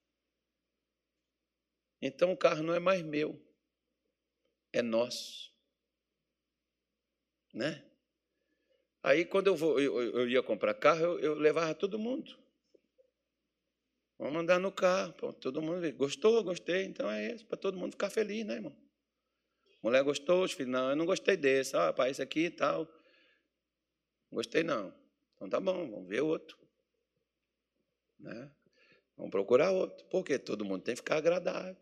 [2.01, 3.45] Então o carro não é mais meu,
[4.73, 5.53] é nosso.
[7.57, 7.83] Né?
[9.03, 12.39] Aí, quando eu, vou, eu, eu ia comprar carro, eu, eu, levava todo mundo.
[14.19, 15.15] Vamos andar no carro.
[15.33, 16.85] todo mundo gostou, gostei.
[16.85, 18.77] Então é isso, para todo mundo ficar feliz, né, irmão?
[19.83, 21.75] Mulher gostou, os filhos, não, eu não gostei desse.
[21.75, 22.87] Ah, pai, esse aqui e tal.
[24.31, 24.95] Gostei não.
[25.35, 26.59] Então tá bom, vamos ver outro.
[28.19, 28.53] Né?
[29.17, 30.05] Vamos procurar outro.
[30.11, 31.77] Porque todo mundo tem que ficar agradável.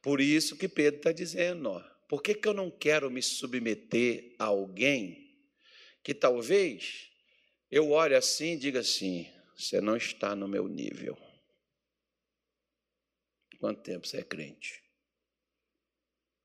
[0.00, 4.34] Por isso que Pedro está dizendo, ó, por que, que eu não quero me submeter
[4.38, 5.34] a alguém
[6.04, 7.10] que talvez
[7.70, 11.16] eu olhe assim e diga assim: você não está no meu nível.
[13.58, 14.84] Quanto tempo você é crente?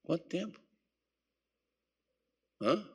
[0.04, 0.58] Quanto tempo?
[2.62, 2.90] Hã?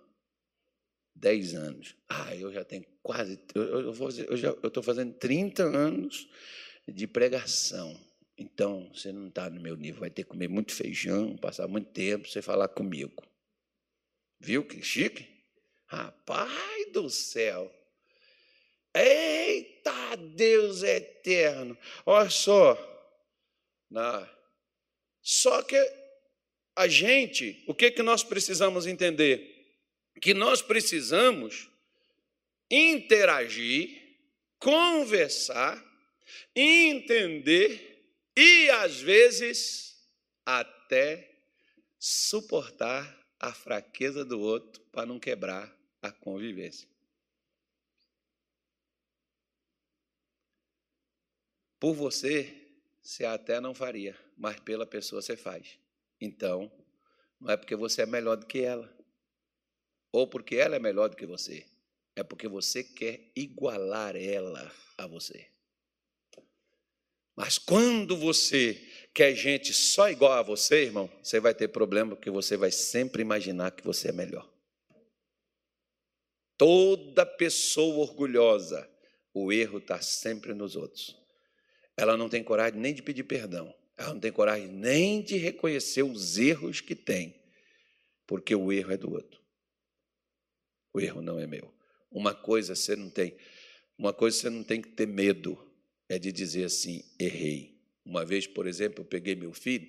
[1.14, 1.94] Dez anos.
[2.08, 3.38] Ah, eu já tenho quase.
[3.54, 6.26] Eu, estou fazendo 30 anos
[6.88, 7.94] de pregação.
[8.42, 11.92] Então, você não está no meu nível, vai ter que comer muito feijão, passar muito
[11.92, 13.22] tempo, você falar comigo.
[14.40, 15.28] Viu que chique?
[15.86, 17.72] Rapaz do céu!
[18.92, 21.78] Eita Deus eterno!
[22.04, 22.76] Olha só.
[25.20, 25.76] Só que
[26.74, 29.78] a gente, o que, que nós precisamos entender?
[30.20, 31.68] Que nós precisamos
[32.68, 34.18] interagir,
[34.58, 35.80] conversar,
[36.56, 37.91] entender
[38.36, 39.96] e, às vezes,
[40.44, 41.30] até
[41.98, 46.88] suportar a fraqueza do outro para não quebrar a convivência.
[51.78, 52.56] Por você,
[53.02, 55.78] você até não faria, mas pela pessoa você faz.
[56.20, 56.70] Então,
[57.40, 58.88] não é porque você é melhor do que ela,
[60.12, 61.66] ou porque ela é melhor do que você,
[62.14, 65.51] é porque você quer igualar ela a você.
[67.34, 68.74] Mas quando você
[69.14, 73.22] quer gente só igual a você, irmão, você vai ter problema porque você vai sempre
[73.22, 74.50] imaginar que você é melhor.
[76.58, 78.88] Toda pessoa orgulhosa,
[79.32, 81.18] o erro está sempre nos outros.
[81.96, 86.02] Ela não tem coragem nem de pedir perdão, ela não tem coragem nem de reconhecer
[86.02, 87.34] os erros que tem,
[88.26, 89.40] porque o erro é do outro.
[90.92, 91.72] O erro não é meu.
[92.10, 93.36] Uma coisa você não tem,
[93.96, 95.71] uma coisa você não tem que ter medo
[96.12, 97.74] é de dizer assim: errei.
[98.04, 99.88] Uma vez, por exemplo, eu peguei meu filho,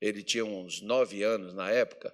[0.00, 2.12] ele tinha uns nove anos na época,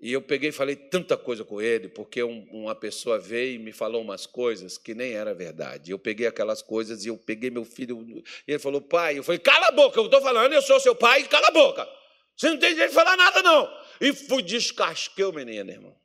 [0.00, 3.58] e eu peguei e falei tanta coisa com ele, porque um, uma pessoa veio e
[3.58, 5.92] me falou umas coisas que nem era verdade.
[5.92, 9.38] Eu peguei aquelas coisas e eu peguei meu filho, e ele falou, pai, eu falei,
[9.38, 11.88] cala a boca, eu estou falando, eu sou seu pai, cala a boca.
[12.36, 13.68] Você não tem direito de falar nada, não.
[14.00, 15.96] E fui descasquei o menino, irmão.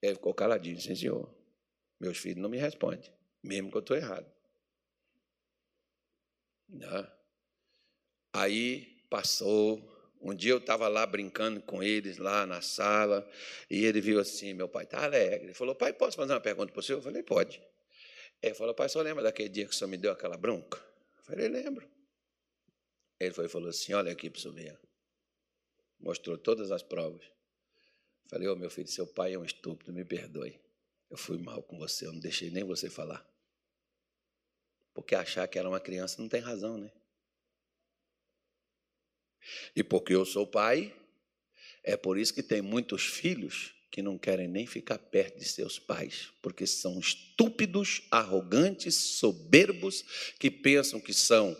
[0.00, 1.28] Ele ficou caladinho, sim, senhor.
[2.00, 3.10] Meus filhos não me respondem,
[3.42, 4.26] mesmo que eu estou errado.
[6.72, 7.12] Né?
[8.32, 13.28] Aí passou Um dia eu estava lá brincando com eles, lá na sala,
[13.68, 15.46] e ele viu assim: meu pai está alegre.
[15.46, 16.98] Ele falou: pai, posso fazer uma pergunta para o senhor?
[16.98, 17.60] Eu falei: pode.
[18.40, 20.78] Ele falou: pai, só lembra daquele dia que o senhor me deu aquela bronca?
[21.18, 21.90] Eu falei: lembro.
[23.18, 24.80] Ele foi falou assim: olha aqui para o senhor.
[25.98, 27.24] Mostrou todas as provas.
[27.24, 30.60] Eu falei: ô oh, meu filho, seu pai é um estúpido, me perdoe.
[31.10, 33.28] Eu fui mal com você, eu não deixei nem você falar.
[34.94, 36.90] Porque achar que era uma criança não tem razão, né?
[39.74, 40.94] E porque eu sou pai,
[41.82, 45.78] é por isso que tem muitos filhos que não querem nem ficar perto de seus
[45.78, 50.02] pais, porque são estúpidos, arrogantes, soberbos,
[50.38, 51.54] que pensam que são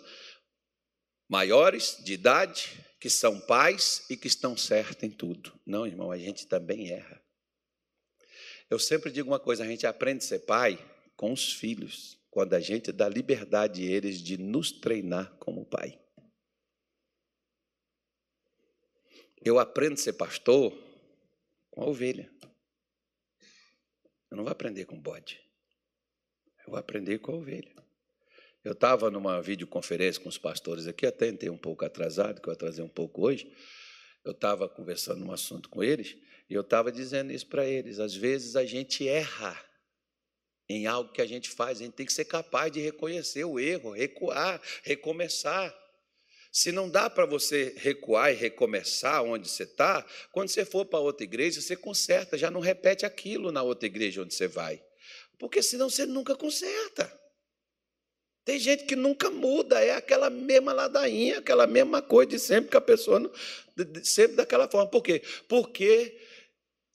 [1.29, 5.53] maiores de idade, que são pais e que estão certos em tudo.
[5.67, 7.23] Não, irmão, a gente também erra.
[8.71, 10.79] Eu sempre digo uma coisa: a gente aprende a ser pai
[11.15, 16.01] com os filhos, quando a gente dá liberdade a eles de nos treinar como pai.
[19.45, 20.73] Eu aprendo a ser pastor
[21.71, 22.33] com a ovelha.
[24.31, 25.43] Eu não vou aprender com bode.
[26.65, 27.71] Eu vou aprender com a ovelha.
[28.65, 32.53] Eu estava numa videoconferência com os pastores aqui, até entrei um pouco atrasado, que eu
[32.55, 33.55] atrasei um pouco hoje.
[34.25, 36.17] Eu estava conversando um assunto com eles
[36.49, 37.99] e eu estava dizendo isso para eles.
[37.99, 39.72] Às vezes a gente erra
[40.73, 43.59] em algo que a gente faz, a gente tem que ser capaz de reconhecer o
[43.59, 45.75] erro, recuar, recomeçar.
[46.51, 50.99] Se não dá para você recuar e recomeçar onde você está, quando você for para
[50.99, 54.83] outra igreja, você conserta, já não repete aquilo na outra igreja onde você vai.
[55.39, 57.11] Porque senão você nunca conserta.
[58.45, 62.77] Tem gente que nunca muda, é aquela mesma ladainha, aquela mesma coisa de sempre que
[62.77, 63.33] a pessoa
[64.03, 64.91] sempre daquela forma.
[64.91, 65.23] Por quê?
[65.49, 66.19] Porque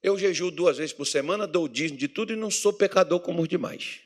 [0.02, 3.20] eu jejuo duas vezes por semana, dou o dízimo de tudo e não sou pecador
[3.20, 4.02] como os demais.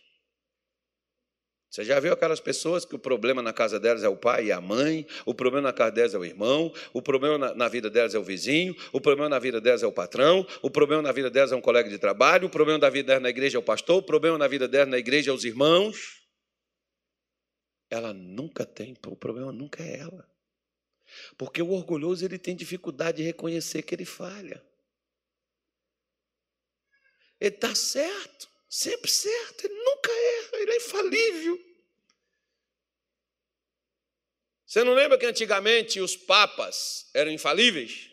[1.72, 4.52] Você já viu aquelas pessoas que o problema na casa delas é o pai e
[4.52, 8.14] a mãe, o problema na casa delas é o irmão, o problema na, vida delas
[8.14, 11.30] é o vizinho, o problema na vida delas é o patrão, o problema na vida
[11.30, 13.64] delas é um colega de trabalho, o problema da vida delas na igreja é o
[13.64, 16.22] pastor, o problema na vida delas na igreja é os irmãos.
[17.90, 20.30] Ela nunca tem, o problema nunca é ela.
[21.38, 24.62] Porque o orgulhoso ele tem dificuldade de reconhecer que ele falha.
[27.42, 31.60] Ele está certo sempre certo, ele nunca erra, ele é infalível.
[34.66, 38.10] Você não lembra que antigamente os papas eram infalíveis?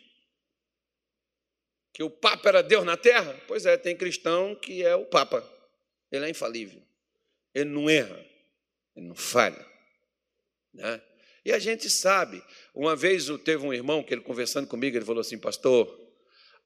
[1.93, 3.41] Que o papa era Deus na terra?
[3.47, 5.41] Pois é, tem cristão que é o papa.
[6.11, 6.85] Ele é infalível.
[7.53, 8.25] Ele não erra,
[8.97, 9.65] ele não falha.
[10.73, 11.01] Né?
[11.45, 12.43] E a gente sabe,
[12.75, 15.87] uma vez teve um irmão que ele conversando comigo, ele falou assim, pastor,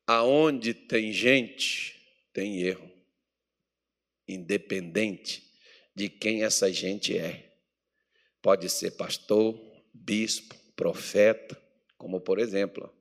[0.07, 2.02] aonde tem gente,
[2.33, 2.91] tem erro
[4.27, 5.43] independente
[5.95, 7.51] de quem essa gente é.
[8.41, 9.57] Pode ser pastor,
[9.93, 11.61] bispo, profeta,
[11.97, 12.93] como por exemplo,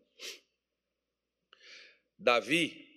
[2.19, 2.89] Davi,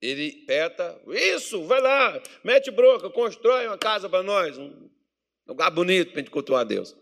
[0.00, 4.90] ele peta, isso, vai lá, mete bronca, constrói uma casa para nós, um
[5.46, 6.96] lugar bonito para a gente cultuar a Deus.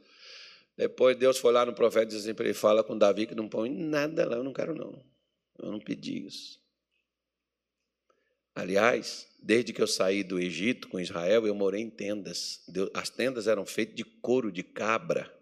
[0.76, 3.34] Depois Deus foi lá no profeta e disse assim para ele, fala com Davi que
[3.34, 5.04] não põe nada lá, eu não quero não,
[5.58, 6.60] eu não pedi isso.
[8.54, 12.64] Aliás, desde que eu saí do Egito com Israel, eu morei em tendas.
[12.94, 15.32] As tendas eram feitas de couro de cabra,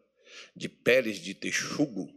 [0.54, 2.14] de peles de texugo.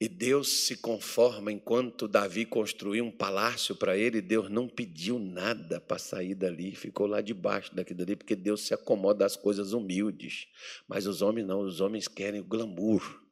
[0.00, 5.80] E Deus se conforma enquanto Davi construiu um palácio para ele, Deus não pediu nada
[5.80, 10.48] para sair dali, ficou lá debaixo daquilo dali, porque Deus se acomoda às coisas humildes.
[10.88, 13.22] Mas os homens não, os homens querem o glamour.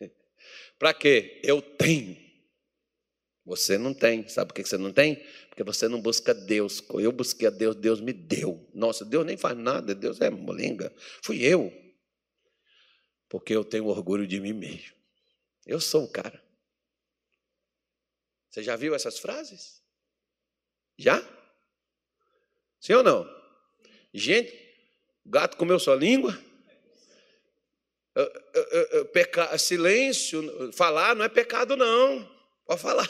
[0.76, 1.40] para quê?
[1.44, 2.25] Eu tenho.
[3.46, 4.28] Você não tem.
[4.28, 5.24] Sabe por que você não tem?
[5.48, 6.82] Porque você não busca Deus.
[6.90, 8.68] Eu busquei a Deus, Deus me deu.
[8.74, 10.92] Nossa, Deus nem faz nada, Deus é molinga.
[11.22, 11.72] Fui eu.
[13.28, 14.96] Porque eu tenho orgulho de mim mesmo.
[15.64, 16.44] Eu sou o cara.
[18.50, 19.80] Você já viu essas frases?
[20.98, 21.22] Já?
[22.80, 23.26] Sim ou não?
[24.12, 24.52] Gente,
[25.24, 26.36] gato comeu sua língua?
[29.12, 29.56] Peca...
[29.58, 32.26] Silêncio, falar não é pecado, não.
[32.64, 33.08] Pode falar.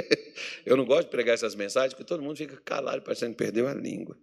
[0.64, 3.66] Eu não gosto de pregar essas mensagens, porque todo mundo fica calado, parecendo que perdeu
[3.66, 4.16] a língua.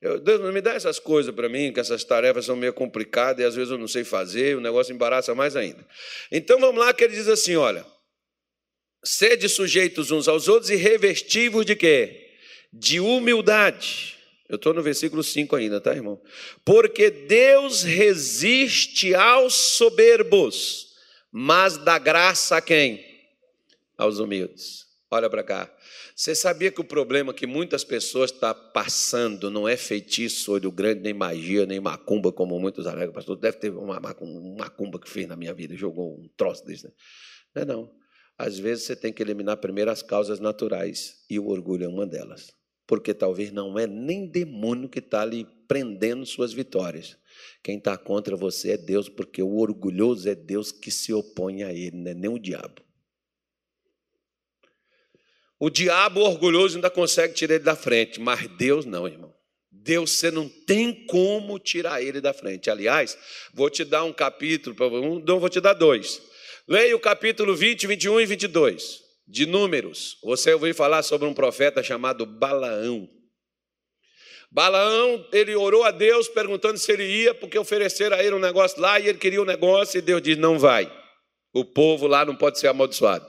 [0.00, 3.42] Eu, Deus, não me dá essas coisas para mim, que essas tarefas são meio complicadas
[3.42, 5.86] e às vezes eu não sei fazer, o negócio embaraça mais ainda.
[6.30, 7.84] Então vamos lá, que ele diz assim: olha,
[9.02, 12.30] sede sujeitos uns aos outros e revestivos de quê?
[12.72, 14.16] De humildade.
[14.48, 16.22] Eu estou no versículo 5 ainda, tá, irmão?
[16.64, 20.94] Porque Deus resiste aos soberbos,
[21.32, 23.04] mas dá graça a quem?
[23.98, 24.85] Aos humildes.
[25.08, 25.72] Olha para cá.
[26.16, 30.72] Você sabia que o problema que muitas pessoas estão tá passando não é feitiço, olho
[30.72, 33.14] grande, nem magia, nem macumba, como muitos alegam.
[33.14, 36.86] Pastor, deve ter uma macumba que fez na minha vida, jogou um troço desse.
[36.86, 36.92] Né?
[37.54, 37.94] Não é não.
[38.36, 42.06] Às vezes você tem que eliminar primeiro as causas naturais, e o orgulho é uma
[42.06, 42.52] delas.
[42.86, 47.16] Porque talvez não é nem demônio que está ali prendendo suas vitórias.
[47.62, 51.72] Quem está contra você é Deus, porque o orgulhoso é Deus que se opõe a
[51.72, 52.85] ele, não é nem o diabo.
[55.58, 59.34] O diabo orgulhoso ainda consegue tirar ele da frente, mas Deus não, irmão.
[59.70, 62.68] Deus, você não tem como tirar ele da frente.
[62.68, 63.16] Aliás,
[63.54, 64.76] vou te dar um capítulo,
[65.24, 66.20] não vou te dar dois.
[66.68, 70.18] Leia o capítulo 20, 21 e 22 de Números.
[70.22, 73.08] Você ouviu falar sobre um profeta chamado Balaão.
[74.50, 78.80] Balaão, ele orou a Deus perguntando se ele ia, porque ofereceram a ele um negócio
[78.80, 80.90] lá e ele queria o um negócio, e Deus disse: Não vai.
[81.52, 83.26] O povo lá não pode ser amaldiçoado.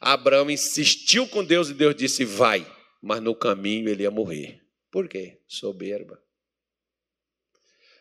[0.00, 2.66] Abraão insistiu com Deus e Deus disse: Vai,
[3.02, 4.62] mas no caminho ele ia morrer.
[4.90, 5.40] Por quê?
[5.46, 6.20] Soberba.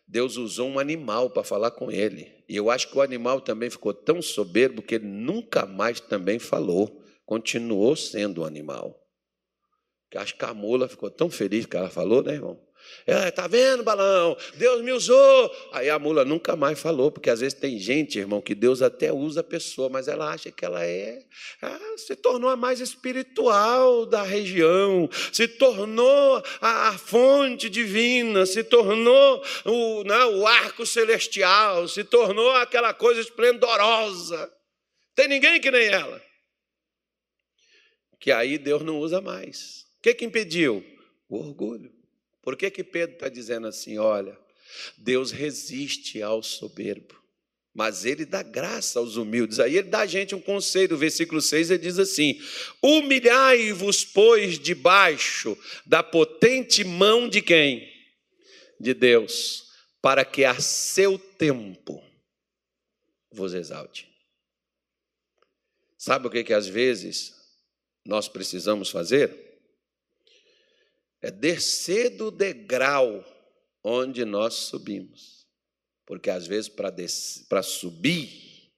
[0.07, 2.33] Deus usou um animal para falar com ele.
[2.47, 6.39] E eu acho que o animal também ficou tão soberbo que ele nunca mais também
[6.39, 7.03] falou.
[7.25, 8.99] Continuou sendo um animal.
[10.15, 12.59] Acho que a mula ficou tão feliz que ela falou, né, irmão?
[13.05, 14.37] É, tá vendo, balão?
[14.55, 15.51] Deus me usou.
[15.71, 19.11] Aí a mula nunca mais falou, porque às vezes tem gente, irmão, que Deus até
[19.11, 21.23] usa a pessoa, mas ela acha que ela é.
[21.61, 28.63] Ah, se tornou a mais espiritual da região, se tornou a, a fonte divina, se
[28.63, 34.51] tornou o, né, o arco celestial, se tornou aquela coisa esplendorosa.
[35.15, 36.21] Tem ninguém que nem ela.
[38.19, 39.85] Que aí Deus não usa mais.
[39.97, 40.85] O que, que impediu?
[41.27, 41.98] O orgulho.
[42.49, 43.99] Por que, que Pedro está dizendo assim?
[43.99, 44.35] Olha,
[44.97, 47.13] Deus resiste ao soberbo,
[47.71, 49.59] mas ele dá graça aos humildes.
[49.59, 52.41] Aí ele dá a gente um conselho, versículo 6, ele diz assim:
[52.81, 57.87] Humilhai-vos, pois, debaixo da potente mão de quem?
[58.79, 59.67] De Deus,
[60.01, 62.03] para que a seu tempo
[63.31, 64.09] vos exalte.
[65.99, 67.31] Sabe o que, que às vezes
[68.03, 69.48] nós precisamos fazer?
[71.21, 73.25] É descer do degrau
[73.83, 75.47] onde nós subimos.
[76.05, 78.71] Porque às vezes para subir,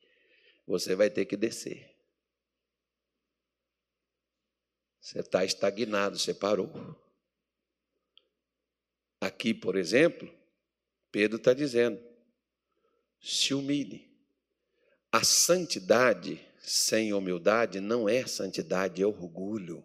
[0.65, 1.91] você vai ter que descer.
[4.99, 6.69] Você está estagnado, você parou.
[9.19, 10.31] Aqui, por exemplo,
[11.11, 12.01] Pedro está dizendo:
[13.19, 14.09] se humilhe.
[15.11, 19.83] A santidade sem humildade não é santidade, é orgulho.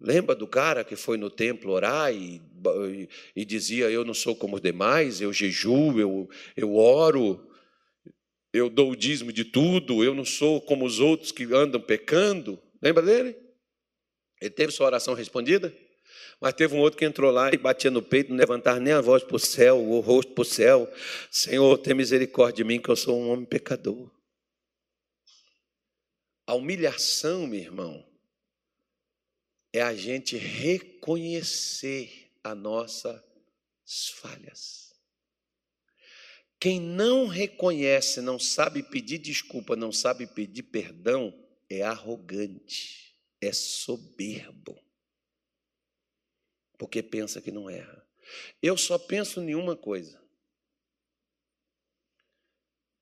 [0.00, 2.40] Lembra do cara que foi no templo orar e,
[2.92, 7.48] e, e dizia: Eu não sou como os demais, eu jejuo, eu, eu oro,
[8.52, 12.60] eu dou o dízimo de tudo, eu não sou como os outros que andam pecando.
[12.80, 13.36] Lembra dele?
[14.40, 15.74] Ele teve sua oração respondida?
[16.40, 19.00] Mas teve um outro que entrou lá e batia no peito, não levantava nem a
[19.00, 20.88] voz para o céu, o rosto para o céu.
[21.28, 24.08] Senhor, tem misericórdia de mim, que eu sou um homem pecador.
[26.46, 28.07] A humilhação, meu irmão,
[29.72, 33.22] é a gente reconhecer as nossas
[34.14, 34.88] falhas.
[36.60, 41.32] Quem não reconhece, não sabe pedir desculpa, não sabe pedir perdão,
[41.70, 44.82] é arrogante, é soberbo.
[46.76, 48.06] Porque pensa que não erra.
[48.60, 50.20] Eu só penso em uma coisa.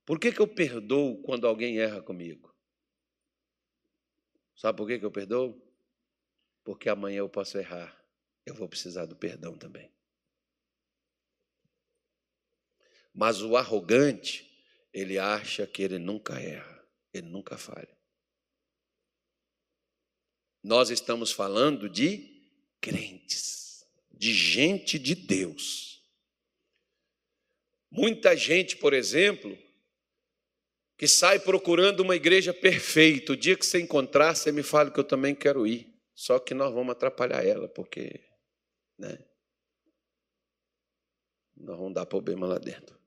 [0.04, 2.54] Por que, que eu perdoo quando alguém erra comigo?
[4.54, 5.65] Sabe por que, que eu perdoo?
[6.66, 7.96] Porque amanhã eu posso errar,
[8.44, 9.88] eu vou precisar do perdão também.
[13.14, 14.44] Mas o arrogante,
[14.92, 17.96] ele acha que ele nunca erra, ele nunca falha.
[20.60, 22.42] Nós estamos falando de
[22.80, 26.04] crentes, de gente de Deus.
[27.88, 29.56] Muita gente, por exemplo,
[30.98, 33.34] que sai procurando uma igreja perfeita.
[33.34, 35.95] O dia que você encontrar, você me fala que eu também quero ir.
[36.16, 38.26] Só que nós vamos atrapalhar ela, porque
[38.98, 39.22] né,
[41.54, 42.98] nós vamos dar problema lá dentro.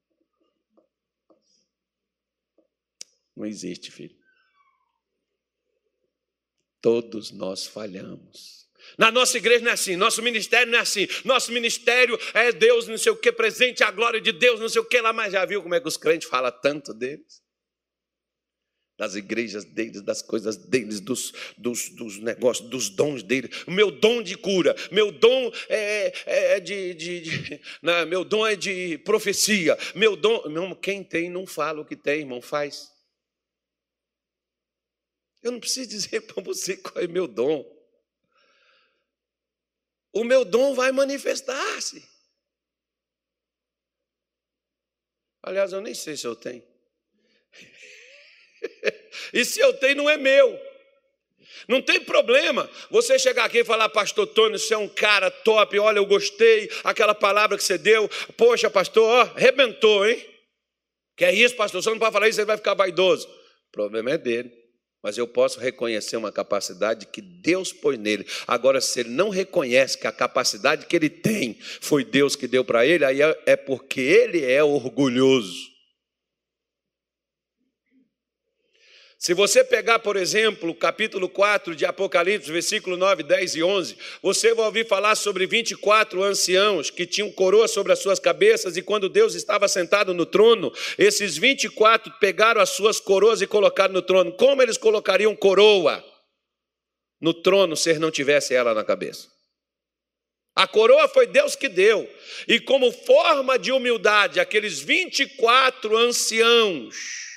[3.36, 4.16] Não existe, filho.
[6.80, 8.70] Todos nós falhamos.
[8.96, 11.08] Na nossa igreja não é assim, nosso ministério não é assim.
[11.26, 14.82] Nosso ministério é Deus, não sei o que, presente a glória de Deus, não sei
[14.82, 17.42] o que lá, mas já viu como é que os crentes falam tanto deles?
[19.00, 23.64] Das igrejas deles, das coisas deles, dos, dos, dos, negócios, dos dons deles.
[23.66, 28.26] O meu dom de cura, meu dom é, é, é de, de, de não, meu
[28.26, 30.50] dom é de profecia, meu dom.
[30.50, 32.92] Meu, quem tem não fala o que tem, irmão, faz.
[35.42, 37.66] Eu não preciso dizer para você qual é meu dom.
[40.12, 42.04] O meu dom vai manifestar-se.
[45.42, 46.68] Aliás, eu nem sei se eu tenho.
[49.34, 50.60] e se eu tenho, não é meu.
[51.68, 55.78] Não tem problema você chegar aqui e falar, pastor Tony, você é um cara top,
[55.80, 60.26] olha, eu gostei, aquela palavra que você deu, poxa, pastor, ó, arrebentou, hein?
[61.16, 63.28] Que é isso, pastor, você não pode falar isso, você vai ficar vaidoso.
[63.28, 64.60] O problema é dele.
[65.02, 68.26] Mas eu posso reconhecer uma capacidade que Deus põe nele.
[68.46, 72.66] Agora, se ele não reconhece que a capacidade que ele tem foi Deus que deu
[72.66, 75.79] para ele, aí é, é porque ele é orgulhoso.
[79.22, 84.54] Se você pegar, por exemplo, capítulo 4 de Apocalipse, versículo 9, 10 e 11, você
[84.54, 89.10] vai ouvir falar sobre 24 anciãos que tinham coroa sobre as suas cabeças, e quando
[89.10, 94.32] Deus estava sentado no trono, esses 24 pegaram as suas coroas e colocaram no trono.
[94.32, 96.02] Como eles colocariam coroa
[97.20, 99.28] no trono se ele não tivesse ela na cabeça?
[100.56, 102.10] A coroa foi Deus que deu,
[102.48, 107.29] e como forma de humildade, aqueles 24 anciãos,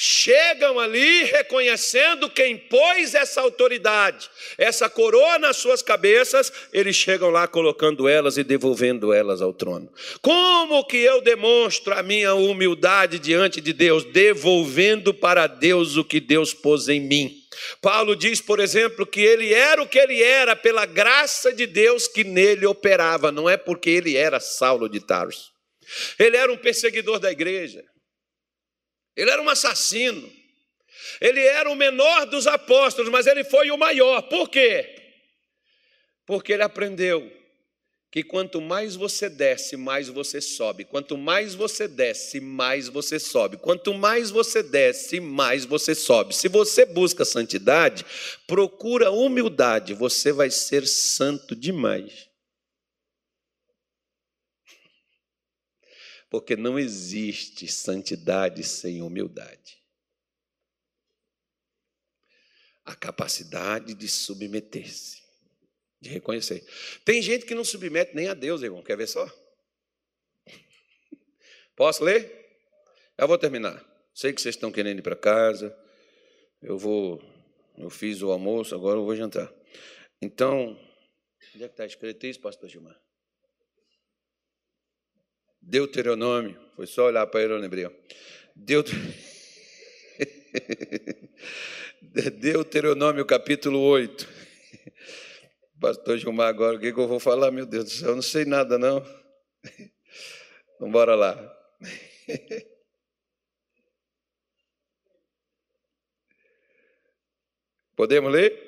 [0.00, 7.48] chegam ali reconhecendo quem pôs essa autoridade, essa coroa nas suas cabeças, eles chegam lá
[7.48, 9.92] colocando elas e devolvendo elas ao trono.
[10.22, 14.04] Como que eu demonstro a minha humildade diante de Deus?
[14.04, 17.34] Devolvendo para Deus o que Deus pôs em mim.
[17.82, 22.06] Paulo diz, por exemplo, que ele era o que ele era pela graça de Deus
[22.06, 25.50] que nele operava, não é porque ele era Saulo de Tarso.
[26.20, 27.82] Ele era um perseguidor da igreja.
[29.18, 30.32] Ele era um assassino.
[31.20, 34.22] Ele era o menor dos apóstolos, mas ele foi o maior.
[34.22, 34.94] Por quê?
[36.24, 37.28] Porque ele aprendeu
[38.12, 40.84] que quanto mais você desce, mais você sobe.
[40.84, 43.56] Quanto mais você desce, mais você sobe.
[43.56, 46.34] Quanto mais você desce, mais você sobe.
[46.34, 48.06] Se você busca santidade,
[48.46, 52.27] procura humildade, você vai ser santo demais.
[56.30, 59.78] Porque não existe santidade sem humildade.
[62.84, 65.22] A capacidade de submeter-se,
[66.00, 66.66] de reconhecer.
[67.04, 68.82] Tem gente que não submete nem a Deus, irmão.
[68.82, 69.26] Quer ver só?
[71.76, 72.46] Posso ler?
[73.16, 73.84] Eu vou terminar.
[74.14, 75.76] Sei que vocês estão querendo ir para casa.
[76.60, 77.22] Eu vou.
[77.76, 79.52] Eu fiz o almoço, agora eu vou jantar.
[80.20, 80.70] Então,
[81.54, 83.00] onde é que está escrito isso, pastor Gilmar?
[85.68, 87.86] Deuteronômio, foi só olhar para ele, eu lembrei.
[88.56, 88.90] Deut...
[92.40, 94.26] Deuteronômio capítulo 8.
[95.78, 97.50] Pastor Gilmar, agora o que, que eu vou falar?
[97.50, 99.00] Meu Deus do céu, eu não sei nada, não.
[100.80, 101.36] Vamos embora lá.
[107.94, 108.58] Podemos ler?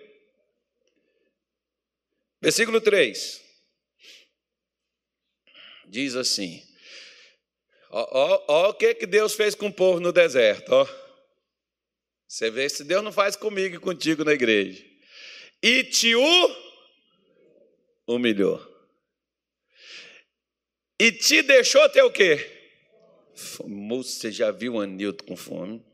[2.43, 3.43] Versículo 3.
[5.89, 6.69] Diz assim:
[7.91, 10.71] Ó, o que, que Deus fez com o povo no deserto.
[10.71, 10.87] Ó.
[12.27, 14.85] Você vê se Deus não faz comigo e contigo na igreja.
[15.61, 16.13] E te
[18.07, 18.65] humilhou.
[20.99, 22.59] E te deixou ter o quê?
[23.67, 25.85] Moço, você já viu o Anilton com fome?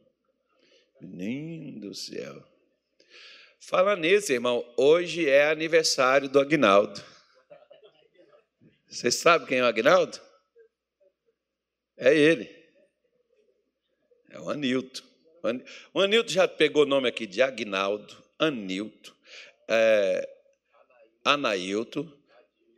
[1.01, 2.43] Menino do céu.
[3.59, 4.65] Fala nisso, irmão.
[4.77, 7.03] Hoje é aniversário do Agnaldo.
[8.89, 10.26] Você sabe quem é o Agnaldo?
[11.97, 12.55] É ele.
[14.31, 15.05] É o Anilto.
[15.95, 19.15] O Anilto já pegou o nome aqui de Agnaldo, Anilto,
[19.69, 20.29] é,
[21.25, 22.13] Anailto,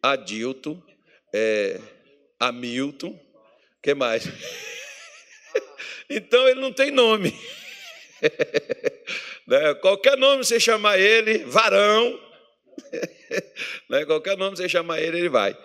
[0.03, 0.83] Adilto,
[1.35, 1.81] é,
[2.39, 3.19] Hamilton,
[3.83, 4.25] que mais?
[6.11, 7.35] então ele não tem nome.
[9.47, 9.75] né?
[9.77, 12.21] Qualquer nome você chamar ele, varão,
[13.89, 14.05] né?
[14.05, 15.57] qualquer nome você chamar ele, ele vai.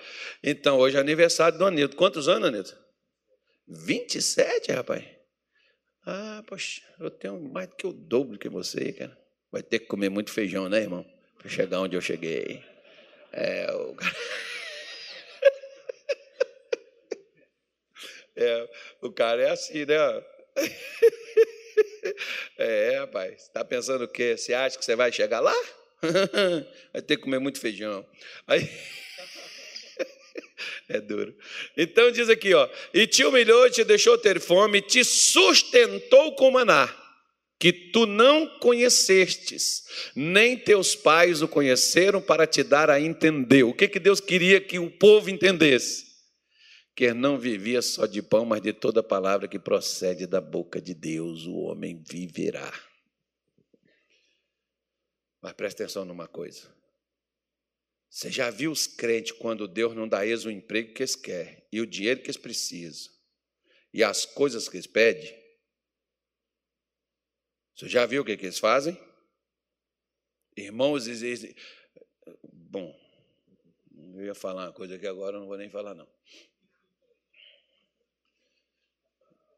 [0.42, 1.96] Então hoje é aniversário do Anilto.
[1.96, 2.84] Quantos anos, Anilto?
[3.68, 5.04] 27, rapaz?
[6.06, 9.18] Ah, poxa, eu tenho mais do que o dobro que você, cara.
[9.52, 11.06] Vai ter que comer muito feijão, né, irmão?
[11.38, 12.64] Para chegar onde eu cheguei.
[13.32, 14.16] É, o cara...
[18.36, 18.70] é,
[19.02, 19.96] o cara é assim, né?
[22.58, 23.44] É, rapaz.
[23.44, 24.38] Está pensando o quê?
[24.38, 25.56] Você acha que você vai chegar lá?
[26.92, 28.06] Vai ter que comer muito feijão.
[28.46, 28.70] Aí.
[30.88, 31.36] É duro.
[31.78, 36.94] Então diz aqui, ó, e te humilhou, te deixou ter fome, te sustentou com maná,
[37.60, 39.84] que tu não conhecestes,
[40.16, 43.64] nem teus pais o conheceram para te dar a entender.
[43.64, 46.06] O que, que Deus queria que o povo entendesse?
[46.96, 50.94] Que não vivia só de pão, mas de toda palavra que procede da boca de
[50.94, 52.72] Deus, o homem viverá.
[55.42, 56.83] Mas presta atenção numa coisa.
[58.14, 61.66] Você já viu os crentes quando Deus não dá eles o emprego que eles querem,
[61.72, 63.12] e o dinheiro que eles precisam,
[63.92, 65.36] e as coisas que eles pedem?
[67.74, 68.96] Você já viu o que, que eles fazem?
[70.56, 71.56] Irmãos, eles,
[72.44, 72.96] bom,
[74.14, 76.08] eu ia falar uma coisa que agora eu não vou nem falar, não.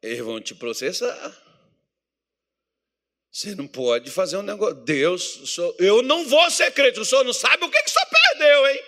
[0.01, 1.43] Eles vão te processar.
[3.29, 4.75] Você não pode fazer um negócio.
[4.75, 7.01] Deus, eu não vou ser crente.
[7.01, 8.79] O senhor não sabe o que, que o senhor perdeu, hein?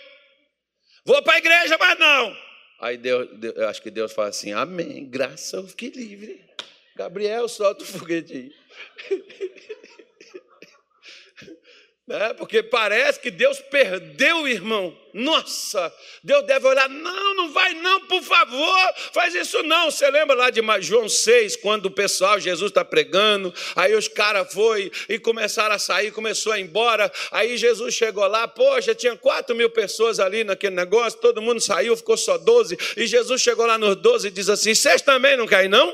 [1.06, 2.38] Vou para a igreja, mas não.
[2.80, 6.46] Aí Deus, Deus, eu acho que Deus fala assim: Amém, graça, eu fiquei livre.
[6.96, 8.52] Gabriel, solta o foguete aí.
[12.10, 14.98] É, porque parece que Deus perdeu o irmão.
[15.14, 15.94] Nossa,
[16.24, 19.92] Deus deve olhar, não, não vai não, por favor, faz isso não.
[19.92, 24.54] Você lembra lá de João 6, quando o pessoal, Jesus está pregando, aí os caras
[24.54, 29.18] foi e começaram a sair, começou a ir embora, aí Jesus chegou lá, poxa, tinha
[29.18, 33.66] 4 mil pessoas ali naquele negócio, todo mundo saiu, ficou só 12, e Jesus chegou
[33.66, 35.94] lá nos 12 e diz assim, vocês também não querem não?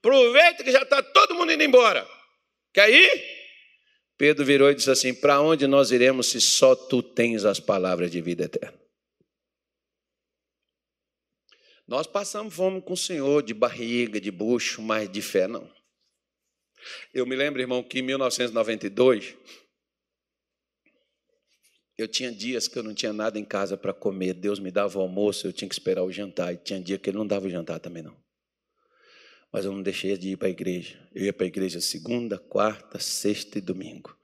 [0.00, 2.04] Aproveita que já está todo mundo indo embora.
[2.74, 3.41] Quer ir?
[4.22, 8.08] Pedro virou e disse assim: Para onde nós iremos se só tu tens as palavras
[8.08, 8.80] de vida eterna?
[11.88, 15.68] Nós passamos fome com o Senhor, de barriga, de bucho, mas de fé não.
[17.12, 19.34] Eu me lembro, irmão, que em 1992,
[21.98, 24.34] eu tinha dias que eu não tinha nada em casa para comer.
[24.34, 26.54] Deus me dava o almoço, eu tinha que esperar o jantar.
[26.54, 28.21] E tinha dia que ele não dava o jantar também, não.
[29.52, 30.98] Mas eu não deixei de ir para a igreja.
[31.14, 34.16] Eu ia para a igreja segunda, quarta, sexta e domingo.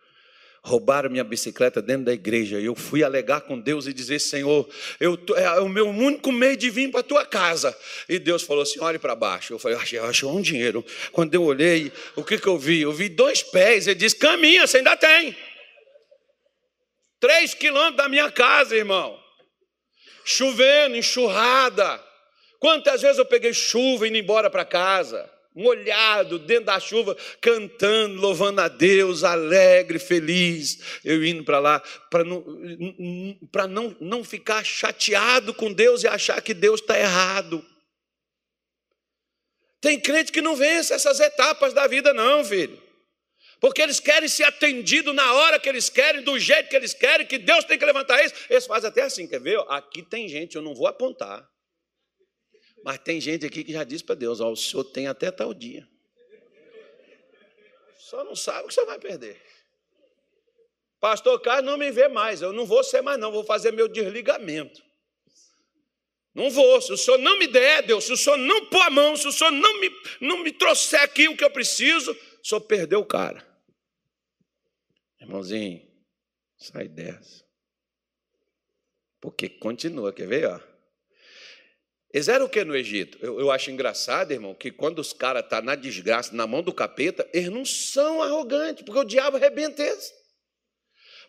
[0.62, 2.58] Roubaram minha bicicleta dentro da igreja.
[2.58, 4.68] Eu fui alegar com Deus e dizer: Senhor,
[4.98, 7.76] eu, é o meu único meio de vir para a tua casa.
[8.08, 9.52] E Deus falou assim: olhe para baixo.
[9.52, 10.84] Eu falei: achei um dinheiro.
[11.12, 12.80] Quando eu olhei, o que, que eu vi?
[12.80, 13.86] Eu vi dois pés.
[13.86, 15.36] Ele disse: caminha, você ainda tem.
[17.20, 19.18] Três quilômetros da minha casa, irmão.
[20.24, 22.07] Chovendo, enxurrada.
[22.58, 28.60] Quantas vezes eu peguei chuva indo embora para casa, molhado, dentro da chuva, cantando, louvando
[28.60, 32.44] a Deus, alegre, feliz, eu indo para lá, para não,
[33.68, 37.64] não, não ficar chateado com Deus e achar que Deus está errado.
[39.80, 42.80] Tem crente que não vence essas etapas da vida, não, filho.
[43.60, 47.26] Porque eles querem ser atendidos na hora que eles querem, do jeito que eles querem,
[47.26, 48.32] que Deus tem que levantar eles.
[48.48, 49.58] Eles fazem até assim, quer ver?
[49.68, 51.48] Aqui tem gente, eu não vou apontar.
[52.84, 55.52] Mas tem gente aqui que já diz para Deus: ó, o senhor tem até tal
[55.52, 55.88] dia.
[57.98, 59.40] Só não sabe o que você vai perder.
[61.00, 63.86] Pastor Carlos não me vê mais, eu não vou ser mais, não, vou fazer meu
[63.86, 64.82] desligamento.
[66.34, 68.90] Não vou, se o senhor não me der, Deus, se o senhor não pôr a
[68.90, 72.46] mão, se o senhor não me, não me trouxer aqui o que eu preciso, o
[72.46, 73.46] senhor perdeu o cara.
[75.20, 75.86] Irmãozinho,
[76.56, 77.44] sai dessa.
[79.20, 80.46] Porque continua, quer ver?
[80.46, 80.60] Ó?
[82.12, 83.18] Eles eram o que no Egito?
[83.20, 86.62] Eu, eu acho engraçado, irmão, que quando os caras estão tá na desgraça, na mão
[86.62, 90.10] do capeta, eles não são arrogantes, porque o diabo arrebenta eles.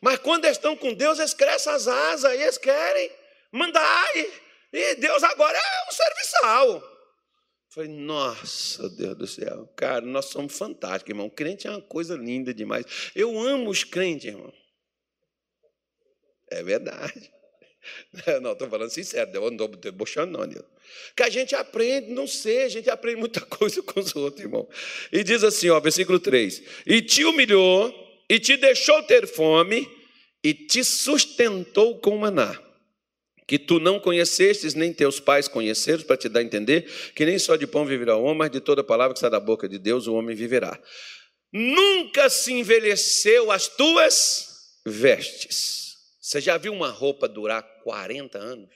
[0.02, 3.12] Mas quando eles estão com Deus, eles crescem as asas, e eles querem
[3.52, 4.32] mandar, e,
[4.72, 7.00] e Deus agora é um serviçal.
[7.72, 11.28] Falei, nossa, Deus do céu, cara, nós somos fantásticos, irmão.
[11.28, 13.12] O crente é uma coisa linda demais.
[13.14, 14.52] Eu amo os crentes, irmão.
[16.50, 17.32] É verdade.
[18.42, 20.68] Não, estou falando sincero, eu não estou debochando, não, Nilton.
[21.16, 24.68] Que a gente aprende, não sei, a gente aprende muita coisa com os outros, irmão.
[25.12, 27.94] E diz assim, ó, versículo 3: E te humilhou,
[28.30, 29.88] e te deixou ter fome,
[30.44, 32.60] e te sustentou com maná,
[33.48, 37.38] que tu não conhecestes, nem teus pais conheceram, para te dar a entender que nem
[37.38, 39.78] só de pão viverá o homem, mas de toda palavra que sai da boca de
[39.78, 40.80] Deus o homem viverá.
[41.52, 44.48] Nunca se envelheceu as tuas
[44.86, 45.89] vestes
[46.30, 48.70] você já viu uma roupa durar 40 anos?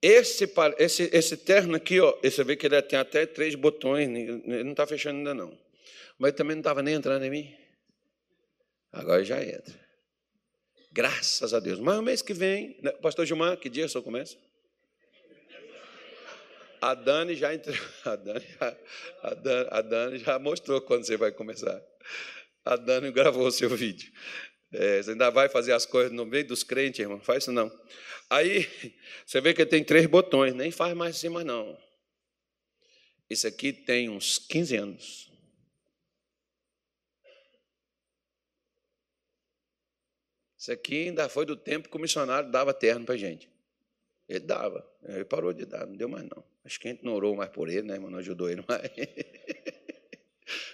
[0.00, 4.62] Esse, esse, esse terno aqui, ó, você vê que ele tem até três botões, ele
[4.62, 5.58] não está fechando ainda não.
[6.16, 7.56] Mas também não estava nem entrando em mim.
[8.92, 9.74] Agora já entra.
[10.92, 11.80] Graças a Deus.
[11.80, 14.36] Mas o mês que vem, né, Pastor Gilmar, que dia senhor começa?
[16.80, 17.74] A Dani já entrou.
[18.04, 18.76] A Dani já,
[19.24, 21.84] a Dani, a Dani já mostrou quando você vai começar
[22.68, 24.12] a Dani gravou o seu vídeo.
[24.70, 27.18] É, você ainda vai fazer as coisas no meio dos crentes, irmão?
[27.18, 27.72] Faz isso não.
[28.28, 28.68] Aí,
[29.24, 31.78] você vê que tem três botões, nem faz mais assim mais não.
[33.30, 35.32] Isso aqui tem uns 15 anos.
[40.58, 43.48] Isso aqui ainda foi do tempo que o missionário dava terno para gente.
[44.28, 46.44] Ele dava, ele parou de dar, não deu mais não.
[46.62, 48.10] Acho que a gente não orou mais por ele, né, irmão?
[48.10, 48.82] Não ajudou ele mais.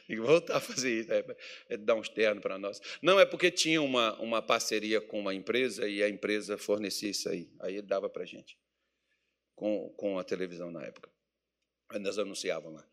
[0.06, 1.24] Tem que voltar a fazer isso, é,
[1.68, 2.80] é dar uns ternos para nós.
[3.02, 7.28] Não, é porque tinha uma, uma parceria com uma empresa e a empresa fornecia isso
[7.28, 7.50] aí.
[7.60, 8.58] Aí ele dava para a gente,
[9.54, 11.10] com, com a televisão na época.
[11.88, 12.86] Aí nós anunciavam lá.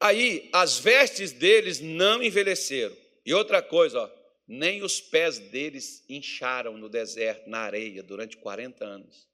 [0.00, 2.96] Aí as vestes deles não envelheceram.
[3.24, 4.10] E outra coisa, ó,
[4.46, 9.28] nem os pés deles incharam no deserto, na areia, durante 40 anos.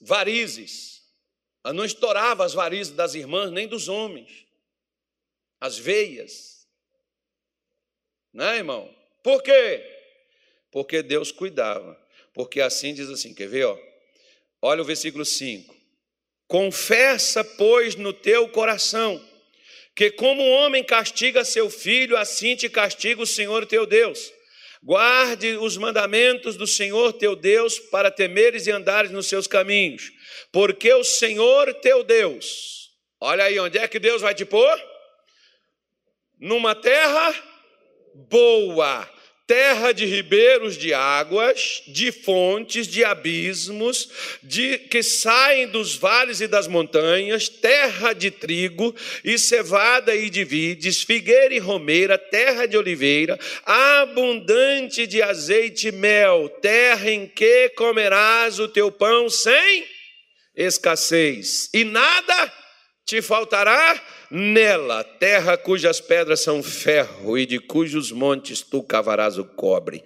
[0.00, 1.02] Varizes,
[1.72, 4.44] não estourava as varizes das irmãs nem dos homens,
[5.64, 6.68] as veias.
[8.34, 8.94] Né, irmão?
[9.22, 9.82] Por quê?
[10.70, 11.98] Porque Deus cuidava.
[12.34, 13.64] Porque assim diz assim, quer ver?
[13.64, 13.78] Ó?
[14.60, 15.74] Olha o versículo 5.
[16.46, 19.18] Confessa, pois, no teu coração
[19.96, 24.32] que como o homem castiga seu filho, assim te castiga o Senhor teu Deus.
[24.82, 30.12] Guarde os mandamentos do Senhor teu Deus para temeres e andares nos seus caminhos,
[30.52, 34.93] porque o Senhor teu Deus, olha aí, onde é que Deus vai te pôr?
[36.38, 37.34] Numa terra
[38.14, 39.08] boa,
[39.46, 44.08] terra de ribeiros de águas, de fontes, de abismos,
[44.42, 50.44] de que saem dos vales e das montanhas, terra de trigo e cevada e de
[50.44, 57.68] vides, figueira e romeira, terra de oliveira, abundante de azeite e mel, terra em que
[57.70, 59.84] comerás o teu pão sem
[60.56, 62.52] escassez, e nada
[63.04, 64.00] te faltará
[64.30, 70.02] nela, terra cujas pedras são ferro e de cujos montes tu cavarás o cobre.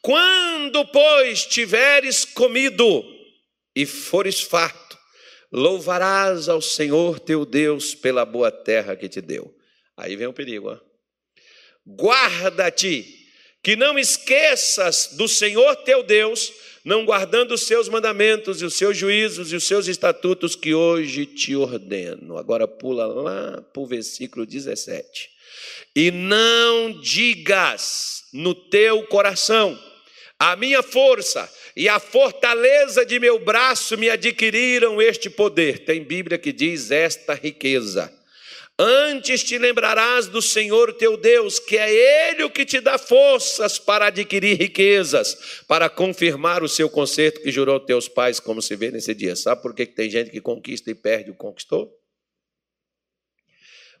[0.00, 3.04] Quando, pois, tiveres comido
[3.74, 4.98] e fores farto,
[5.50, 9.54] louvarás ao Senhor teu Deus pela boa terra que te deu.
[9.96, 10.80] Aí vem o perigo,
[11.86, 13.04] Guarda-te,
[13.62, 16.52] que não esqueças do Senhor teu Deus,
[16.84, 21.26] não guardando os seus mandamentos e os seus juízos e os seus estatutos que hoje
[21.26, 22.36] te ordeno.
[22.36, 25.30] Agora pula lá para o versículo 17.
[25.94, 29.78] E não digas no teu coração,
[30.38, 35.84] a minha força e a fortaleza de meu braço me adquiriram este poder.
[35.84, 38.12] Tem Bíblia que diz esta riqueza.
[38.84, 43.78] Antes te lembrarás do Senhor teu Deus, que é Ele o que te dá forças
[43.78, 48.90] para adquirir riquezas, para confirmar o seu conserto que jurou teus pais, como se vê
[48.90, 49.36] nesse dia.
[49.36, 51.96] Sabe por que tem gente que conquista e perde o conquistou?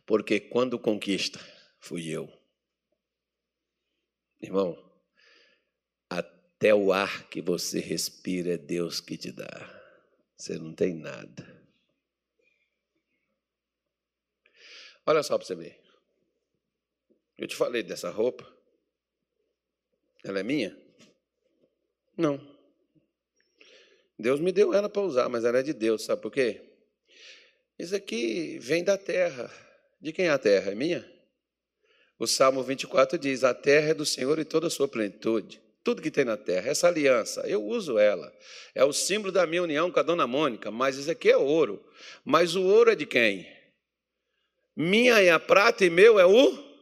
[0.04, 1.38] Porque quando conquista,
[1.78, 2.28] fui eu.
[4.40, 4.76] Irmão,
[6.10, 9.80] até o ar que você respira é Deus que te dá.
[10.36, 11.51] Você não tem nada.
[15.06, 15.80] Olha só para você ver.
[17.36, 18.46] Eu te falei dessa roupa.
[20.24, 20.76] Ela é minha?
[22.16, 22.40] Não.
[24.18, 26.60] Deus me deu ela para usar, mas ela é de Deus, sabe por quê?
[27.78, 29.50] Isso aqui vem da terra.
[30.00, 30.70] De quem é a terra?
[30.70, 31.10] É minha?
[32.18, 35.60] O Salmo 24 diz: A terra é do Senhor e toda a sua plenitude.
[35.82, 38.32] Tudo que tem na terra, essa aliança, eu uso ela.
[38.72, 41.84] É o símbolo da minha união com a dona Mônica, mas isso aqui é ouro.
[42.24, 43.51] Mas o ouro é de quem?
[44.76, 46.72] Minha é a prata e meu é o?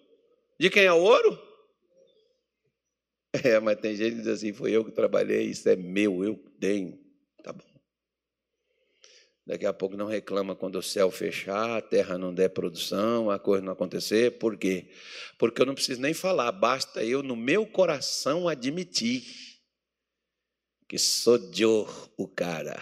[0.58, 1.50] De quem é o ouro?
[3.32, 6.36] É, mas tem gente que diz assim: foi eu que trabalhei, isso é meu, eu
[6.58, 6.98] tenho.
[7.42, 7.64] Tá bom.
[9.46, 13.38] Daqui a pouco não reclama quando o céu fechar, a terra não der produção, a
[13.38, 14.38] coisa não acontecer.
[14.38, 14.90] Por quê?
[15.38, 19.24] Porque eu não preciso nem falar, basta eu, no meu coração, admitir
[20.88, 22.80] que sou Deus o cara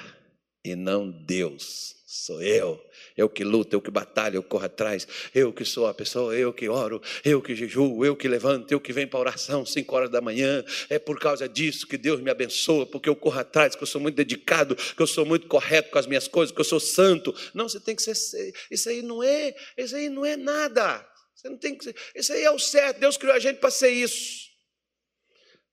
[0.64, 1.97] e não Deus.
[2.10, 2.82] Sou eu.
[3.14, 5.06] Eu que luto, eu que batalho, eu que corro atrás.
[5.34, 8.80] Eu que sou a pessoa, eu que oro, eu que jejuo, eu que levanto, eu
[8.80, 10.64] que venho para oração 5 horas da manhã.
[10.88, 14.00] É por causa disso que Deus me abençoa, porque eu corro atrás, que eu sou
[14.00, 17.34] muito dedicado, que eu sou muito correto com as minhas coisas, que eu sou santo.
[17.52, 18.54] Não, você tem que ser.
[18.70, 21.06] Isso aí não é, isso aí não é nada.
[21.34, 21.96] Você não tem que ser.
[22.14, 23.00] Isso aí é o certo.
[23.00, 24.48] Deus criou a gente para ser isso.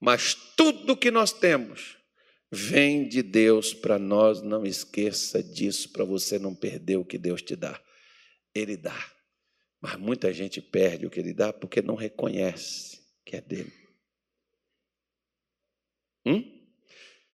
[0.01, 1.95] Mas tudo que nós temos
[2.55, 7.41] vem de Deus para nós, não esqueça disso, para você não perder o que Deus
[7.41, 7.79] te dá.
[8.53, 8.97] Ele dá.
[9.81, 13.73] Mas muita gente perde o que ele dá porque não reconhece que é dele.
[16.25, 16.54] Hum?